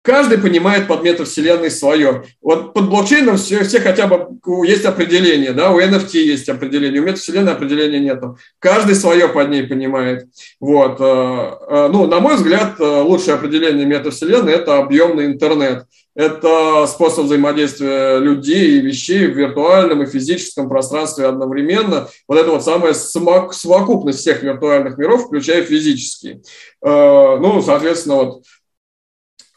[0.05, 2.25] Каждый понимает под метавселенной свое.
[2.39, 4.37] Вот под блокчейном все, все хотя бы
[4.67, 8.37] есть определение, да, у NFT есть определение, у метавселенной определения нету.
[8.59, 10.27] Каждый свое под ней понимает.
[10.59, 10.97] Вот.
[10.99, 15.85] Э, э, ну, на мой взгляд, лучшее определение метавселенной– это объемный интернет.
[16.15, 22.07] Это способ взаимодействия людей и вещей в виртуальном и физическом пространстве одновременно.
[22.27, 26.41] Вот это вот самая совокупность всех виртуальных миров, включая физические.
[26.83, 28.43] Э, ну, соответственно, вот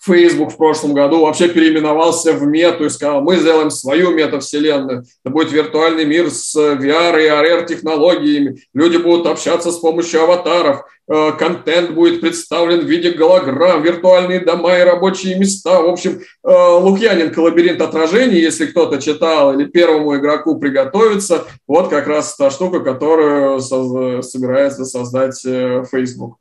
[0.00, 5.04] Facebook в прошлом году вообще переименовался в мету и сказал, мы сделаем свою метавселенную.
[5.24, 8.60] Это будет виртуальный мир с VR и AR технологиями.
[8.74, 10.82] Люди будут общаться с помощью аватаров.
[11.10, 15.80] Э, контент будет представлен в виде голограмм, виртуальные дома и рабочие места.
[15.82, 22.06] В общем, э, Лукьяненко «Лабиринт отражений», если кто-то читал, или первому игроку приготовиться, вот как
[22.06, 26.36] раз та штука, которую собирается создать э, Facebook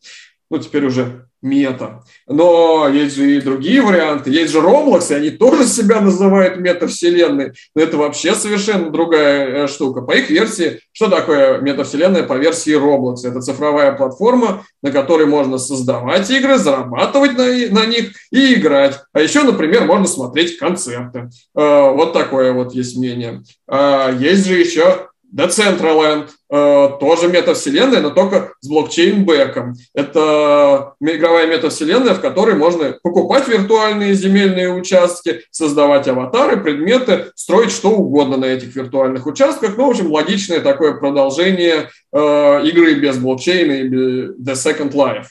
[0.49, 2.03] ну, теперь уже мета.
[2.27, 4.29] Но есть же и другие варианты.
[4.29, 7.53] Есть же Roblox, и они тоже себя называют метавселенной.
[7.75, 10.01] Но это вообще совершенно другая э, штука.
[10.01, 13.27] По их версии, что такое метавселенная по версии Roblox?
[13.27, 18.99] Это цифровая платформа, на которой можно создавать игры, зарабатывать на, на них и играть.
[19.13, 21.29] А еще, например, можно смотреть концерты.
[21.55, 23.43] Э, вот такое вот есть мнение.
[23.67, 29.73] А есть же еще Decentraland, э, тоже метавселенная, но только с блокчейн-бэком.
[29.93, 37.91] Это игровая метавселенная, в которой можно покупать виртуальные земельные участки, создавать аватары, предметы, строить что
[37.91, 39.77] угодно на этих виртуальных участках.
[39.77, 42.17] Ну, в общем, логичное такое продолжение э,
[42.63, 45.25] игры без блокчейна и The Second Life.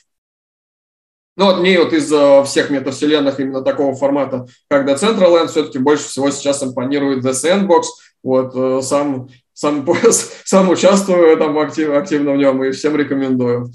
[1.39, 6.05] Ну, вот мне вот из э, всех метавселенных именно такого формата, как Decentraland, все-таки больше
[6.05, 7.83] всего сейчас импонирует The Sandbox.
[8.23, 9.87] Вот сам сам,
[10.45, 13.73] сам участвую там актив, активно в нем и всем рекомендую.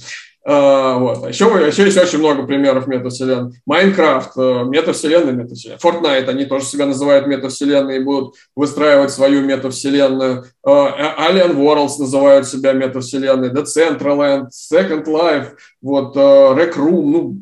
[0.48, 1.24] Uh, вот.
[1.24, 3.62] А еще, еще есть очень много примеров метавселенной.
[3.68, 5.78] Майнкрафт, uh, метавселенная, метавселенная.
[5.78, 10.46] Fortnite, они тоже себя называют метавселенной и будут выстраивать свою метавселенную.
[10.66, 13.50] Uh, Alien Worlds называют себя метавселенной.
[13.50, 17.38] Decentraland, Second Life, вот, uh, Rec Room, ну,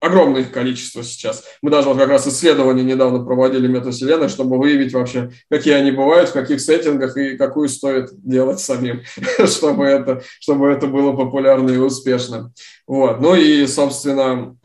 [0.00, 1.44] огромное их количество сейчас.
[1.62, 6.30] Мы даже вот как раз исследование недавно проводили метавселенной, чтобы выявить вообще, какие они бывают,
[6.30, 9.02] в каких сеттингах и какую стоит делать самим,
[9.46, 12.52] чтобы это, чтобы это было популярно и успешно.
[12.86, 13.20] Вот.
[13.20, 14.56] Ну и, собственно,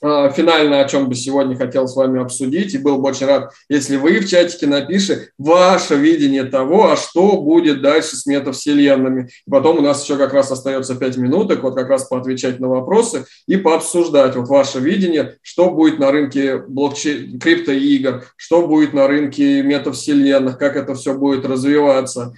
[0.00, 3.52] а, финально, о чем бы сегодня хотел с вами обсудить, и был бы очень рад,
[3.68, 9.28] если вы в чатике напишите ваше видение того, а что будет дальше с метавселенными.
[9.46, 12.68] И потом у нас еще как раз остается 5 минуток, вот как раз поотвечать на
[12.68, 19.08] вопросы и пообсуждать вот ваше видение, что будет на рынке блокчейн, криптоигр, что будет на
[19.08, 22.34] рынке метавселенных, как это все будет развиваться.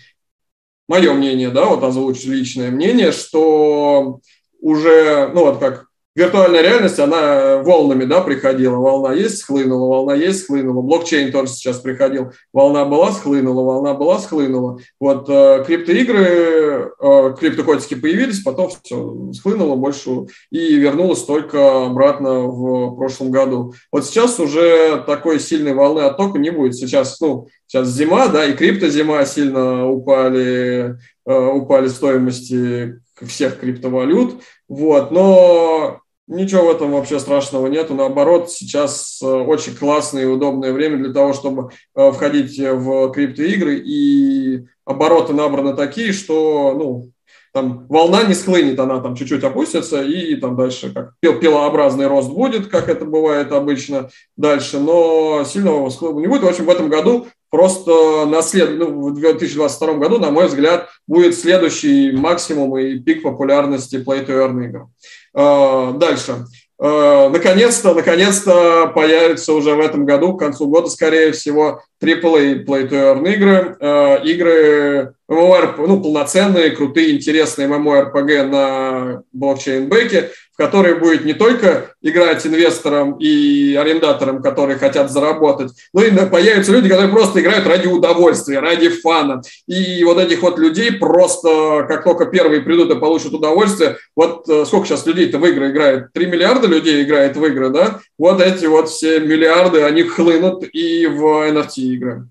[0.89, 4.21] Мое мнение, да, вот озвучу личное мнение, что
[4.61, 5.90] уже, ну вот как
[6.21, 8.77] виртуальная реальность, она волнами, да, приходила.
[8.77, 10.83] Волна есть, схлынула, волна есть, схлынула.
[10.83, 12.33] Блокчейн тоже сейчас приходил.
[12.53, 14.79] Волна была, схлынула, волна была, схлынула.
[15.01, 22.97] Вот э, криптоигры, э, криптокотики появились, потом все схлынуло больше и вернулось только обратно в
[22.97, 23.73] прошлом году.
[23.91, 26.75] Вот сейчас уже такой сильной волны оттока не будет.
[26.75, 34.43] Сейчас, ну, сейчас зима, да, и криптозима сильно упали, э, упали стоимости всех криптовалют.
[34.69, 36.01] Вот, но
[36.31, 37.95] ничего в этом вообще страшного нету.
[37.95, 43.77] Наоборот, сейчас э, очень классное и удобное время для того, чтобы э, входить в криптоигры,
[43.85, 47.11] и обороты набраны такие, что, ну,
[47.53, 52.69] там волна не схлынет, она там чуть-чуть опустится, и там дальше как пилообразный рост будет,
[52.69, 56.43] как это бывает обычно дальше, но сильного схлына не будет.
[56.43, 58.79] В общем, в этом году просто на след...
[58.79, 64.29] ну, в 2022 году, на мой взгляд, будет следующий максимум и пик популярности Play to
[64.29, 64.87] Earn игр.
[65.35, 66.45] А, дальше.
[66.83, 72.89] А, наконец-то, наконец-то появится уже в этом году, к концу года, скорее всего, AAA Play
[72.89, 81.25] to Earn игры, а, игры MMORPG, ну, полноценные, крутые, интересные MMORPG на блокчейн-бэке, который будет
[81.25, 87.41] не только играть инвесторам и арендаторам, которые хотят заработать, но и появятся люди, которые просто
[87.41, 89.41] играют ради удовольствия, ради фана.
[89.67, 94.67] И вот этих вот людей просто, как только первые придут и получат удовольствие, вот э,
[94.67, 96.13] сколько сейчас людей-то в игры играет?
[96.13, 98.01] 3 миллиарда людей играет в игры, да?
[98.19, 102.29] Вот эти вот все миллиарды, они хлынут и в NFT-игры.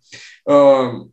[0.48, 1.10] VR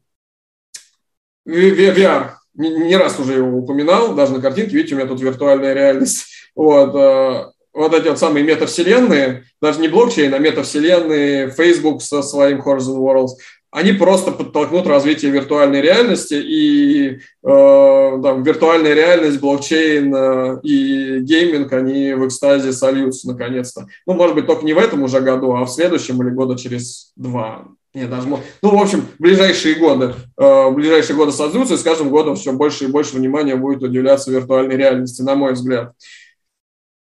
[1.47, 6.36] э, не раз уже его упоминал, даже на картинке, видите, у меня тут виртуальная реальность.
[6.57, 12.61] Вот, э, вот эти вот самые метавселенные, даже не блокчейн, а метавселенные, Facebook со своим
[12.61, 13.33] Horizon Worlds,
[13.71, 21.71] они просто подтолкнут развитие виртуальной реальности, и э, там, виртуальная реальность, блокчейн э, и гейминг,
[21.75, 23.87] они в экстазе сольются наконец-то.
[24.07, 27.13] Ну, может быть, только не в этом уже году, а в следующем или года через
[27.17, 27.67] два.
[27.93, 32.37] Нет, даже, ну, в общем, ближайшие годы, э, ближайшие годы сольются, и с каждым годом
[32.37, 35.93] все больше и больше внимания будет уделяться виртуальной реальности, на мой взгляд.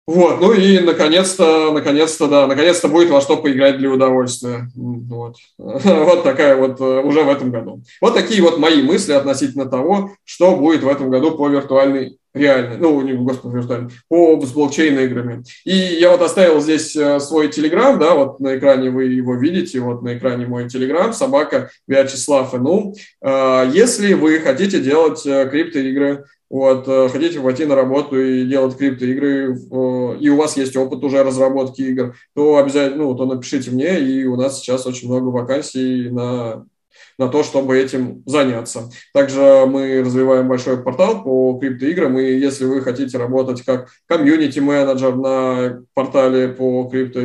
[0.04, 4.68] Вот, ну и наконец-то, наконец-то, да, наконец-то будет во что поиграть для удовольствия.
[4.74, 5.36] Вот.
[5.58, 7.82] вот такая вот э, уже в этом году.
[8.00, 12.78] Вот такие вот мои мысли относительно того, что будет в этом году по виртуальной реальной,
[12.78, 15.44] ну, не, господи, виртуальной, по с блокчейн играми.
[15.64, 19.78] И я вот оставил здесь э, свой телеграм, да, вот на экране вы его видите,
[19.78, 26.86] вот на экране мой телеграм, собака Вячеслав Ну, Если вы хотите делать э, криптоигры, вот,
[26.86, 29.56] э, хотите войти на работу и делать криптоигры,
[30.20, 34.26] и у вас есть опыт уже разработки игр, то обязательно, ну, то напишите мне, и
[34.26, 36.66] у нас сейчас очень много вакансий на
[37.18, 38.90] на то, чтобы этим заняться.
[39.12, 45.82] Также мы развиваем большой портал по криптоиграм, и если вы хотите работать как комьюнити-менеджер на
[45.94, 47.20] портале по, крипто,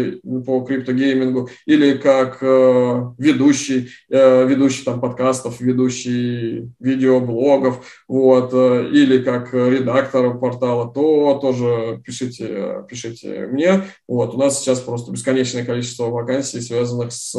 [0.45, 9.19] по криптогеймингу или как э, ведущий, э, ведущий там подкастов, ведущий видеоблогов, вот, э, или
[9.19, 13.83] как редактор портала, то тоже пишите, пишите мне.
[14.07, 17.31] Вот, у нас сейчас просто бесконечное количество вакансий, связанных с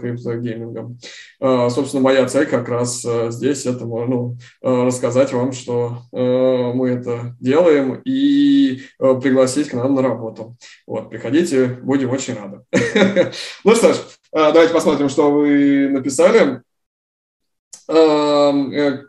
[0.00, 0.98] криптогеймингом.
[1.40, 6.72] Э, собственно, моя цель как раз э, здесь это ну, э, рассказать вам, что э,
[6.74, 10.56] мы это делаем и пригласить к нам на работу.
[10.86, 12.60] Вот, приходите, будем очень рады.
[13.64, 13.96] Ну что ж,
[14.32, 16.62] давайте посмотрим, что вы написали.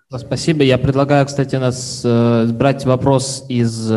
[0.10, 0.64] Спасибо.
[0.64, 3.92] Я предлагаю, кстати, нас брать вопрос из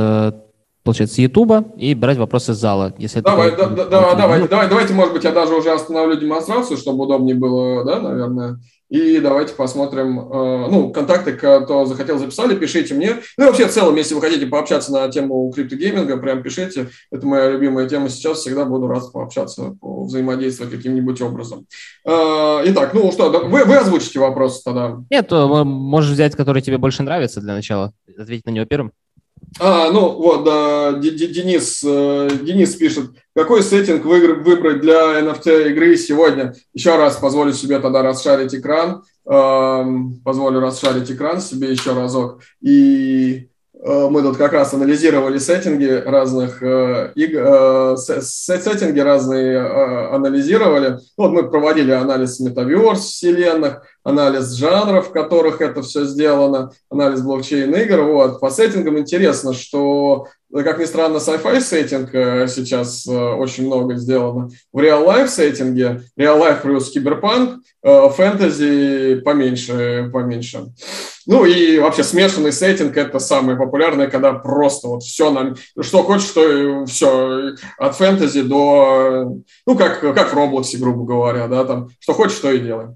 [0.82, 2.94] получается, с Ютуба и брать вопросы из зала.
[2.98, 6.76] Если давай, да, да, да, давайте, давай, давайте, может быть, я даже уже остановлю демонстрацию,
[6.76, 8.58] чтобы удобнее было, да, наверное.
[8.90, 13.18] И давайте посмотрим, э, ну, контакты, кто захотел, записали, пишите мне.
[13.38, 16.88] Ну, и вообще, в целом, если вы хотите пообщаться на тему криптогейминга, прям пишите.
[17.12, 18.38] Это моя любимая тема сейчас.
[18.38, 21.66] Всегда буду рад пообщаться, взаимодействовать каким-нибудь образом.
[22.04, 24.98] Э, итак, ну что, вы, вы озвучите вопрос тогда.
[25.08, 27.92] Нет, можешь взять, который тебе больше нравится для начала.
[28.18, 28.90] Ответить на него первым.
[29.58, 36.54] А, ну вот, да, Денис, э, Денис пишет, какой сеттинг выбрать для NFT игры сегодня?
[36.72, 42.40] Еще раз позволю себе тогда расшарить экран, позволю расшарить экран себе еще разок.
[42.60, 43.50] И
[43.82, 50.98] Э, мы тут как раз анализировали сеттинги разных э, игр, сеттинги разные анализировали.
[51.16, 57.74] Вот мы проводили анализ метаверс вселенных, анализ жанров, в которых это все сделано, анализ блокчейн
[57.74, 58.02] игр.
[58.02, 58.40] Вот.
[58.40, 62.10] По сеттингам интересно, что как ни странно, sci-fi сеттинг
[62.50, 64.50] сейчас очень много сделано.
[64.72, 70.66] В real-life сеттинге, real-life плюс киберпанк, фэнтези поменьше, поменьше.
[71.26, 76.26] Ну и вообще смешанный сеттинг– это самое популярное, когда просто вот все, нам, что хочешь,
[76.26, 79.36] что все, от фэнтези до,
[79.66, 82.86] ну как, как в Роблоксе, грубо говоря, да, там, что хочешь, что и делай.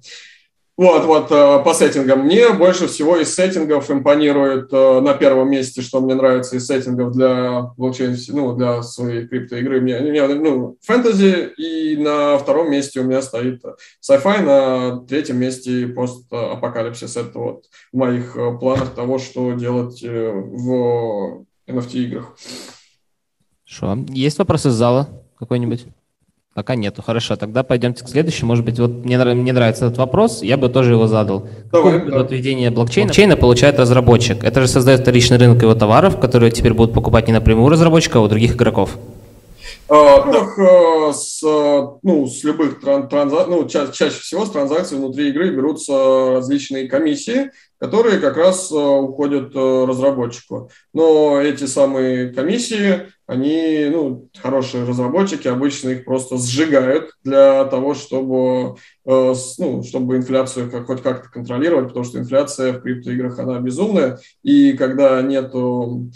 [0.77, 2.25] Вот, вот, э, по сеттингам.
[2.25, 7.13] Мне больше всего из сеттингов импонирует э, на первом месте, что мне нравится из сеттингов
[7.13, 9.81] для блокчейн, ну, для своей криптоигры.
[9.81, 13.63] Мне, мне, ну, фэнтези, и на втором месте у меня стоит
[14.03, 17.17] sci-fi, на третьем месте постапокалипсис.
[17.17, 22.37] Это вот в моих э, планах того, что делать в NFT-играх.
[23.65, 24.05] Хорошо.
[24.09, 25.09] Есть вопросы из зала
[25.39, 25.87] какой-нибудь?
[26.55, 27.03] Пока нету.
[27.03, 28.49] Хорошо, тогда пойдемте к следующему.
[28.49, 31.49] Может быть, вот мне, мне нравится этот вопрос, я бы тоже его задал.
[31.73, 32.29] Давай, Какое да.
[32.33, 33.09] введение блокчейна?
[33.09, 34.45] блокчейна получает разработчик?
[34.45, 38.23] Это же создает вторичный рынок его товаров, которые теперь будут покупать не напрямую разработчика, а
[38.23, 38.97] у других игроков.
[39.89, 44.97] А, так, а, с, ну, с любых тран, транзакций, ну, ча чаще всего с транзакций
[44.97, 47.51] внутри игры берутся различные комиссии,
[47.85, 50.71] которые как раз а, уходят разработчику.
[50.95, 58.77] Но эти самые комиссии, они, ну, хорошие разработчики обычно их просто сжигают для того, чтобы,
[59.05, 64.73] ну, чтобы инфляцию как, хоть как-то контролировать, потому что инфляция в криптоиграх, она безумная, и
[64.75, 66.11] когда нету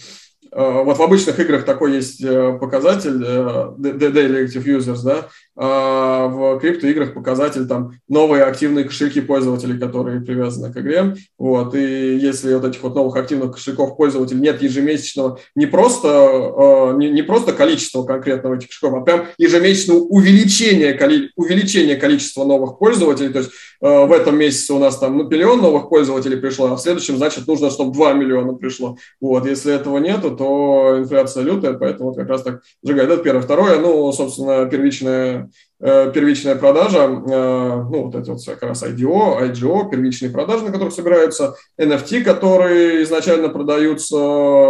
[0.50, 5.28] Э, вот в обычных играх такой есть э, показатель э, Daily Active Users, да,
[5.60, 11.16] в криптоиграх показатель там новые активные кошельки пользователей, которые привязаны к игре.
[11.36, 11.74] Вот.
[11.74, 17.22] И если вот этих вот новых активных кошельков пользователей нет ежемесячного, не просто, не, не
[17.22, 20.96] просто количества конкретного этих кошельков, а прям ежемесячного увеличения,
[21.34, 23.30] увеличения количества новых пользователей.
[23.30, 23.50] То есть
[23.80, 27.46] в этом месяце у нас там ну, миллион новых пользователей пришло, а в следующем, значит,
[27.46, 28.96] нужно, чтобы 2 миллиона пришло.
[29.20, 29.46] Вот.
[29.46, 33.10] Если этого нету, то инфляция лютая, поэтому вот как раз так сжигает.
[33.10, 33.42] Это первое.
[33.42, 35.47] Второе, ну, собственно, первичная,
[35.80, 40.72] э, первичная продажа, э, ну, вот это вот как раз IDO, IGO, первичные продажи, на
[40.72, 44.16] которых собираются NFT, которые изначально продаются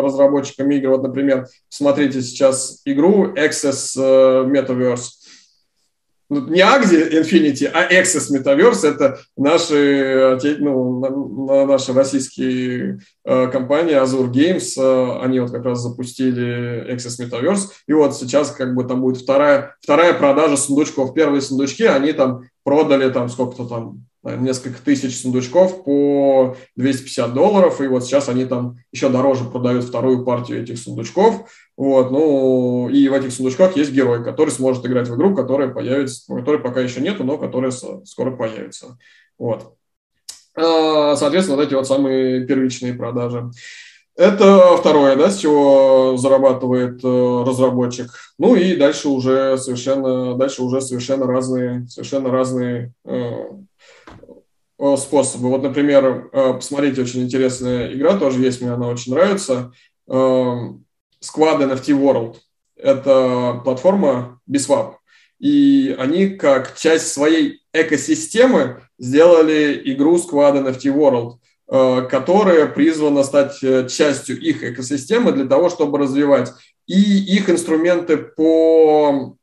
[0.03, 0.91] разработчикам игр.
[0.91, 5.18] Вот, например, смотрите сейчас игру Access э, Metaverse
[6.31, 14.31] ну, не Axie Infinity, а Access Metaverse– это наши, ну, наши российские э, компании Azure
[14.31, 19.01] Games, э, они вот как раз запустили Access Metaverse, и вот сейчас как бы там
[19.01, 21.15] будет вторая, вторая продажа сундучков.
[21.15, 27.87] Первые сундучки, они там продали там сколько-то там несколько тысяч сундучков по 250 долларов, и
[27.87, 31.49] вот сейчас они там еще дороже продают вторую партию этих сундучков,
[31.79, 36.35] вот, ну, и в этих сундучках есть герой, который сможет играть в игру, которая появится,
[36.35, 38.99] которой пока еще нету, но которая скоро появится,
[39.39, 39.75] вот.
[40.55, 43.51] А, соответственно, вот эти вот самые первичные продажи.
[44.17, 48.11] Это второе, да, с чего зарабатывает э, разработчик.
[48.37, 53.45] Ну и дальше уже совершенно, дальше уже совершенно разные, совершенно разные э,
[54.81, 55.49] Э, способы.
[55.49, 59.73] Вот, например, э, посмотрите, очень интересная игра, тоже есть, мне она очень нравится.
[60.07, 60.85] Эм,
[61.23, 62.37] Squad NFT World.
[62.77, 64.95] Это платформа Biswap.
[65.39, 71.35] И они как часть своей экосистемы сделали игру Squad NFT World,
[71.71, 73.59] э, которая призвана стать
[73.91, 76.53] частью их экосистемы для того, чтобы развивать
[76.87, 76.97] и
[77.37, 79.37] их инструменты по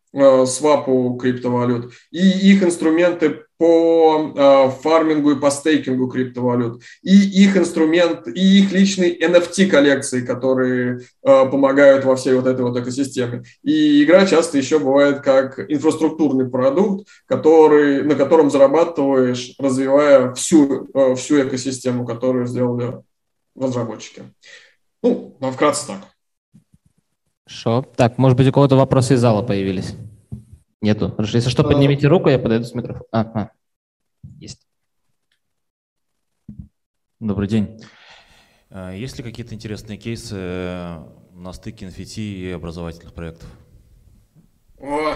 [0.46, 8.28] свапу криптовалют, и их инструменты по э, фармингу и по стейкингу криптовалют, и их инструмент,
[8.28, 13.44] и их личные NFT коллекции, которые э, помогают во всей вот этой вот экосистеме.
[13.64, 21.16] И игра часто еще бывает как инфраструктурный продукт, который, на котором зарабатываешь, развивая всю, э,
[21.16, 23.02] всю экосистему, которую сделали
[23.56, 24.24] разработчики.
[25.02, 26.00] Ну, вкратце так.
[27.46, 27.86] Хорошо.
[27.96, 29.96] Так, может быть, у кого-то вопросы из зала появились?
[30.82, 31.12] Нету.
[31.12, 31.38] Хорошо.
[31.38, 33.08] Если что, поднимите руку, я подойду с микрофоном.
[33.12, 33.52] А, а.
[34.40, 34.68] Есть.
[37.20, 37.82] Добрый день.
[38.70, 43.50] А, есть ли какие-то интересные кейсы э, на стыке NFT и образовательных проектов?
[44.88, 45.16] О,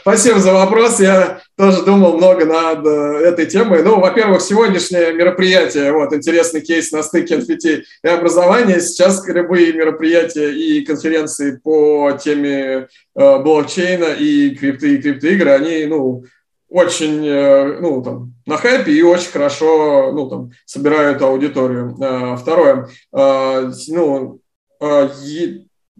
[0.00, 1.00] Спасибо за вопрос.
[1.00, 3.82] Я тоже думал много над э, этой темой.
[3.82, 8.80] Ну, во-первых, сегодняшнее мероприятие, вот, интересный кейс на стыке NFT и образования.
[8.80, 16.24] Сейчас любые мероприятия и конференции по теме э, блокчейна и крипты, и криптоигры, они, ну,
[16.68, 21.96] очень, э, ну, там, на хайпе и очень хорошо, ну, там, собирают аудиторию.
[22.00, 24.40] Э, второе, э, ну,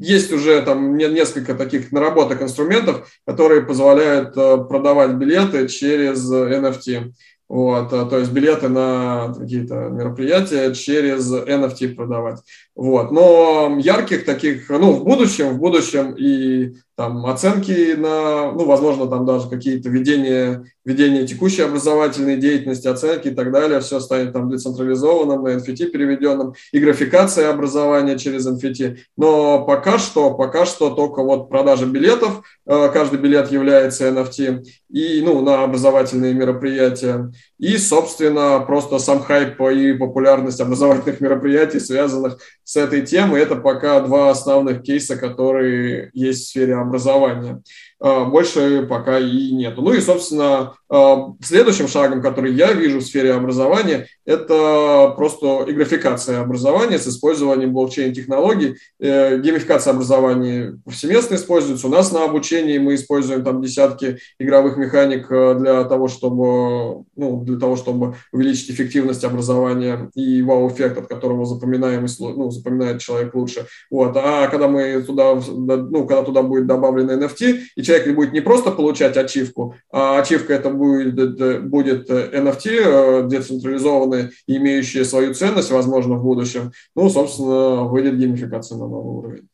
[0.01, 7.13] есть уже там несколько таких наработок инструментов, которые позволяют продавать билеты через NFT.
[7.49, 12.39] Вот, то есть билеты на какие-то мероприятия через NFT продавать.
[12.81, 13.11] Вот.
[13.11, 19.25] Но ярких таких, ну, в будущем, в будущем и там оценки на, ну, возможно, там
[19.25, 25.43] даже какие-то ведения, ведения текущей образовательной деятельности, оценки и так далее, все станет там децентрализованным,
[25.43, 28.99] на NFT переведенным, и графикация образования через NFT.
[29.17, 35.23] Но пока что, пока что только вот продажа билетов, э, каждый билет является NFT, и,
[35.23, 42.39] ну, на образовательные мероприятия, и, собственно, просто сам хайп и популярность образовательных мероприятий, связанных
[42.71, 47.65] с этой темой, это пока два основных кейса, которые есть в сфере образования
[48.01, 49.83] больше пока и нету.
[49.83, 56.41] Ну и, собственно, а, следующим шагом, который я вижу в сфере образования, это просто графикация
[56.41, 58.77] образования с использованием блокчейн-технологий.
[58.99, 61.87] Э, геймификация образования повсеместно используется.
[61.87, 67.43] У нас на обучении мы используем там десятки игровых механик э, для того, чтобы, ну,
[67.45, 73.67] для того, чтобы увеличить эффективность образования и вау-эффект, от которого запоминаемость, ну, запоминает человек лучше.
[73.91, 74.17] Вот.
[74.17, 78.71] А когда мы туда, ну, когда туда будет добавлено NFT, и человек будет не просто
[78.71, 86.73] получать ачивку, а ачивка это будет, будет NFT, децентрализованные, имеющие свою ценность, возможно, в будущем.
[86.95, 89.49] Ну, собственно, выйдет геймификация на новый уровень.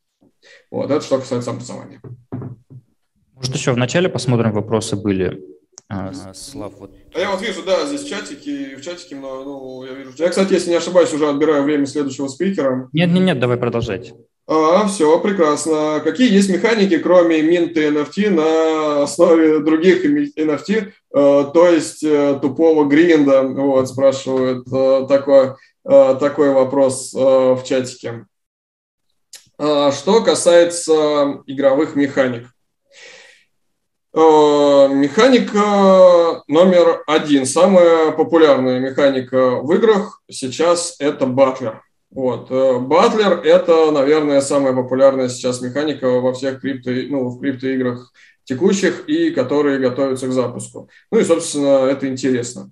[0.71, 2.01] Вот, это что касается образования.
[3.35, 5.43] Может, еще в начале посмотрим, вопросы были.
[5.89, 6.91] А, Слав, вот...
[7.15, 10.13] А я вот вижу, да, здесь чатики, в чатике, ну, я вижу.
[10.17, 12.89] Я, кстати, если не ошибаюсь, уже отбираю время следующего спикера.
[12.93, 14.13] Нет, нет, нет, давай продолжать.
[14.49, 16.01] А, все, прекрасно.
[16.05, 22.85] Какие есть механики, кроме минта NFT, на основе других NFT, э, то есть э, тупого
[22.85, 23.43] гринда?
[23.43, 28.27] Вот, спрашивают э, такой, такой вопрос в чатике.
[29.59, 32.47] А, что касается игровых механик.
[34.15, 41.83] Механика номер один, самая популярная механика в играх сейчас это батлер.
[42.11, 42.51] Вот.
[42.51, 48.13] Батлер– это, наверное, самая популярная сейчас механика во всех крипто, ну, в криптоиграх
[48.45, 50.89] текущих и которые готовятся к запуску.
[51.11, 52.71] Ну и, собственно, это интересно.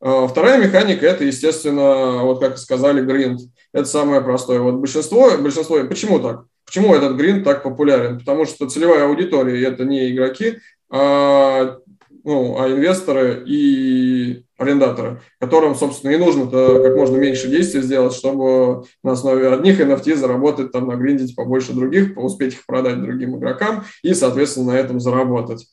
[0.00, 3.40] А, вторая механика– это, естественно, вот как сказали, гринд.
[3.72, 4.60] Это самое простое.
[4.60, 6.44] Вот большинство, большинство, почему так?
[6.66, 8.18] Почему этот гринд так популярен?
[8.18, 10.58] Потому что целевая аудитория– это не игроки,
[10.90, 11.78] а
[12.24, 18.84] ну, а инвесторы и арендаторы, которым, собственно, и нужно как можно меньше действий сделать, чтобы
[19.02, 24.14] на основе одних NFT заработать, там, нагриндить побольше других, успеть их продать другим игрокам и,
[24.14, 25.66] соответственно, на этом заработать.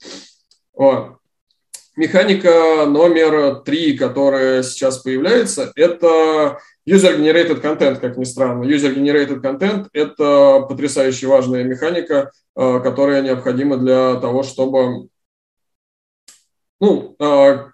[0.74, 1.18] Вот.
[1.95, 8.64] Механика номер три, которая сейчас появляется, это User-generated content, как ни странно.
[8.64, 15.10] User-generated content– это потрясающе важная механика, э, которая необходима для того, чтобы
[16.82, 17.65] ну, э,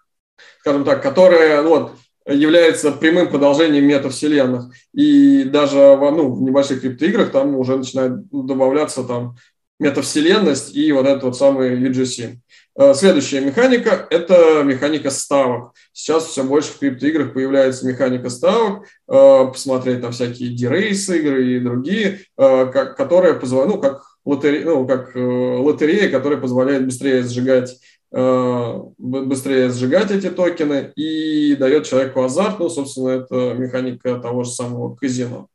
[0.59, 1.91] скажем так, которая ну, вот,
[2.27, 4.65] является прямым продолжением метавселенных.
[4.93, 9.37] И даже в, ну, в небольших криптоиграх там уже начинает добавляться там
[9.79, 12.35] метавселенность и вот этот вот самый UGC.
[12.77, 15.71] Э, следующая механика– это механика ставок.
[15.93, 21.59] Сейчас все больше в криптоиграх появляется механика ставок, э, посмотреть там всякие дирейс игры и
[21.59, 29.69] другие, которые позволяют, ну, как лотерея, ну, как лотерея, которая позволяет быстрее сжигать Э, быстрее
[29.69, 32.59] сжигать эти токены и дает человеку азарт.
[32.59, 35.47] Ну, собственно, это механика того же самого казино.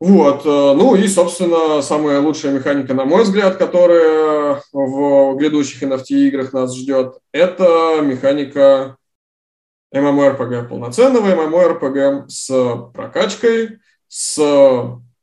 [0.00, 6.54] Вот, э, ну и, собственно, самая лучшая механика, на мой взгляд, которая в грядущих NFT-играх
[6.54, 8.96] нас ждет, это механика
[9.94, 14.38] MMORPG, полноценного MMORPG с прокачкой, с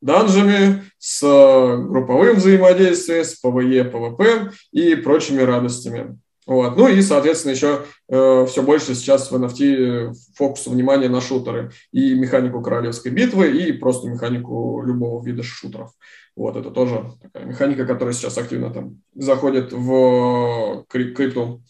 [0.02, 6.18] данжами, с групповым взаимодействием, с PvE, PvP и прочими радостями.
[6.48, 6.78] Вот.
[6.78, 11.72] Ну и, соответственно, еще э, все больше сейчас в NFT фокус внимания на шутеры.
[11.92, 15.92] И механику королевской битвы, и просто механику любого вида шутеров.
[16.38, 21.64] Вот, это тоже такая механика, которая сейчас активно там заходит в крипту.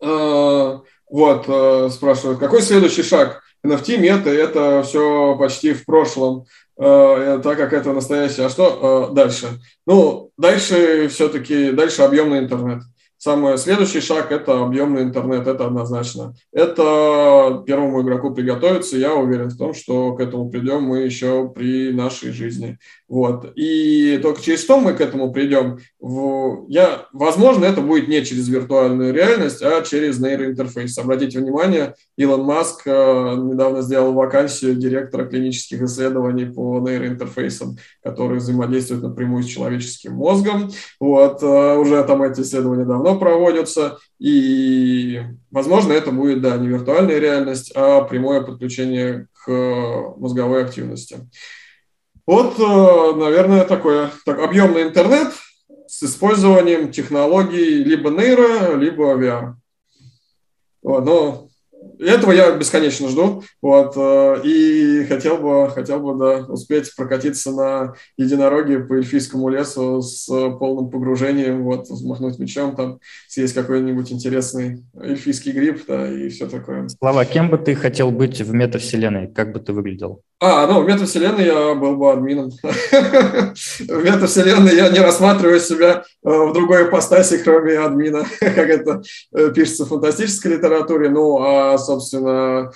[0.00, 0.78] Э,
[1.08, 3.41] вот, э, спрашивают, какой следующий шаг?
[3.64, 6.46] NFT, мета, это все почти в прошлом.
[6.78, 8.46] Э, так как это настоящее.
[8.46, 9.60] А что э, дальше?
[9.86, 12.82] Ну, дальше все-таки, дальше объемный интернет.
[13.18, 16.34] Самый следующий шаг– это объемный интернет, это однозначно.
[16.52, 18.96] Это первому игроку приготовиться.
[18.96, 22.78] Я уверен в том, что к этому придем мы еще при нашей жизни.
[23.12, 23.52] Вот.
[23.56, 25.80] И только через что мы к этому придем?
[26.68, 30.96] Я, возможно, это будет не через виртуальную реальность, а через нейроинтерфейс.
[30.96, 39.02] Обратите внимание, Илон Маск э, недавно сделал вакансию директора клинических исследований по нейроинтерфейсам, который взаимодействует
[39.02, 40.70] напрямую с человеческим мозгом.
[40.98, 41.42] Вот.
[41.42, 47.72] Э, уже там эти исследования давно проводятся, и, возможно, это будет, да, не виртуальная реальность,
[47.74, 51.28] а прямое подключение к мозговой активности.
[52.26, 55.32] Вот, э, наверное, такое так, объемный интернет
[55.86, 59.54] с использованием технологий либо нейро, либо VR.
[60.82, 61.48] Вот, но
[61.98, 63.42] этого я бесконечно жду.
[63.60, 70.00] Вот, э, и хотел бы, хотел бы да, успеть прокатиться на единороге по эльфийскому лесу
[70.00, 70.26] с
[70.58, 76.88] полным погружением, вот, взмахнуть мечом, там съесть какой-нибудь интересный эльфийский гриб, да, и все такое.
[76.88, 79.28] Слава, кем бы ты хотел быть в метавселенной?
[79.28, 80.22] Как бы ты выглядел?
[80.44, 82.50] А, ну, в метавселенной я был бы админом.
[82.62, 89.52] В метавселенной я не рассматриваю себя э, в другой ипостаси, кроме админа, как это э,
[89.54, 91.10] пишется в фантастической литературе.
[91.10, 92.72] Ну, а, собственно,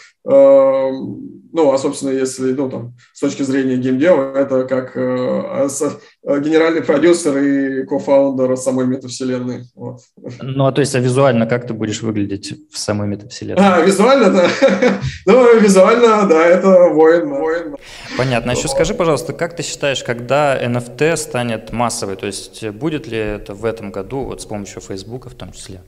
[1.56, 6.82] ну, а, собственно, если, ну, там, с точки зрения геймдева, это как э, э, генеральный
[6.82, 9.64] продюсер и кофаундер самой метавселенной.
[9.74, 10.00] Вот.
[10.42, 13.62] Ну, а то есть, а визуально как ты будешь выглядеть в самой метавселенной?
[13.62, 14.48] А, визуально, да.
[15.26, 17.76] ну, визуально, да, это воин, воин.
[18.18, 18.52] Понятно.
[18.52, 22.16] А еще скажи, пожалуйста, как ты считаешь, когда NFT станет массовой?
[22.16, 25.80] То есть, будет ли это в этом году, вот с помощью Фейсбука в том числе?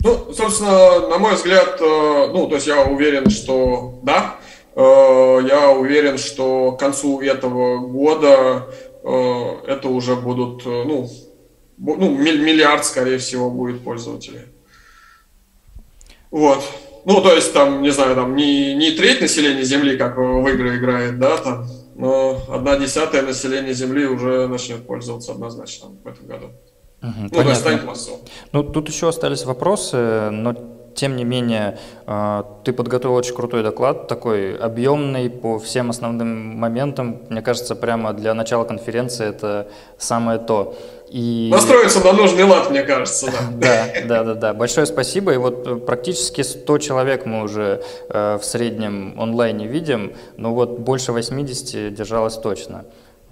[0.00, 4.36] Ну, собственно, на мой взгляд, э, ну, то есть я уверен, что да,
[4.76, 8.66] Э, я уверен, что к концу этого года
[9.02, 11.08] э, это уже будут, ну,
[11.78, 14.42] ну, миллиард, скорее всего, будет пользователей.
[16.30, 16.62] Вот.
[17.06, 20.76] Ну, то есть, там, не знаю, там не, не треть населения Земли, как в игры
[20.76, 26.50] играет, да, там, но одна десятая населения Земли уже начнет пользоваться однозначно в этом году.
[27.02, 27.86] Угу, ну, понятно.
[27.86, 28.18] массово.
[28.52, 30.54] Ну, тут еще остались вопросы, но
[30.96, 37.22] тем не менее, э, ты подготовил очень крутой доклад, такой объемный по всем основным моментам.
[37.28, 39.68] Мне кажется, прямо для начала конференции это
[39.98, 40.74] самое то.
[41.10, 41.50] И...
[41.52, 43.86] Настроиться на нужный лад, мне кажется, да.
[44.06, 44.54] Да, да, да, да.
[44.54, 45.34] Большое спасибо.
[45.34, 50.78] И вот э, практически 100 человек мы уже э, в среднем онлайне видим, но вот
[50.78, 52.86] больше 80 держалось точно.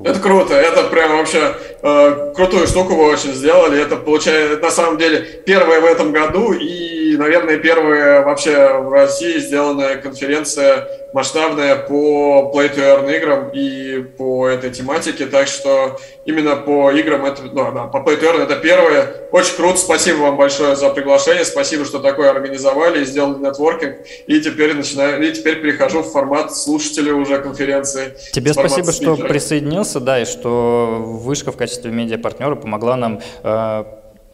[0.05, 3.81] Это круто, это прям вообще э, крутую штуку вы очень сделали.
[3.81, 9.39] Это получается, на самом деле, первое в этом году и, наверное, первая вообще в России
[9.39, 15.27] сделанная конференция масштабная по Play to Earn играм и по этой тематике.
[15.27, 19.29] Так что именно по играм это, ну, да, по Play to Earn это первое.
[19.31, 23.97] Очень круто, спасибо вам большое за приглашение, спасибо, что такое организовали и сделали нетворкинг.
[24.27, 28.15] И теперь начинаю, и теперь перехожу в формат слушателя уже конференции.
[28.33, 29.17] Тебе спасибо, спикера.
[29.17, 33.85] что присоединился, да, и что Вышка в качестве медиапартнера помогла нам э,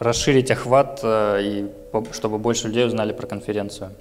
[0.00, 1.66] расширить охват э, и
[2.12, 3.92] чтобы больше людей узнали про конференцию.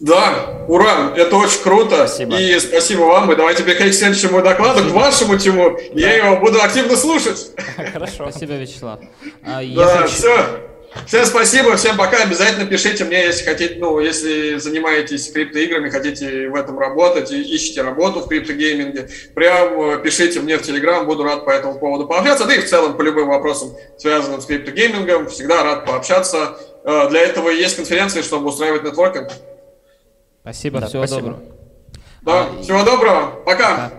[0.00, 2.06] Да, ура, это очень круто.
[2.06, 2.40] Спасибо.
[2.40, 3.30] И спасибо вам.
[3.30, 4.90] И давайте переходить к следующему докладу, спасибо.
[4.90, 5.78] к вашему тему.
[5.92, 6.00] Да.
[6.00, 7.50] Я его буду активно слушать.
[7.92, 8.30] Хорошо.
[8.30, 9.00] Спасибо, Вячеслав.
[9.44, 10.06] А, да, если...
[10.06, 10.69] все.
[11.06, 12.22] Всем спасибо, всем пока.
[12.22, 17.82] Обязательно пишите мне, если хотите, ну, если занимаетесь криптоиграми, хотите в этом работать, и ищете
[17.82, 22.44] работу в криптогейминге, прям э, пишите мне в Телеграм, буду рад по этому поводу пообщаться.
[22.44, 26.56] Да и в целом по любым вопросам, связанным с криптогеймингом, всегда рад пообщаться.
[26.84, 29.30] Э, для этого есть конференции, чтобы устраивать нетворкинг.
[30.42, 31.28] Спасибо, да, всего спасибо.
[31.28, 31.50] доброго.
[32.22, 33.70] Да, а, всего доброго, пока.
[33.70, 33.92] пока.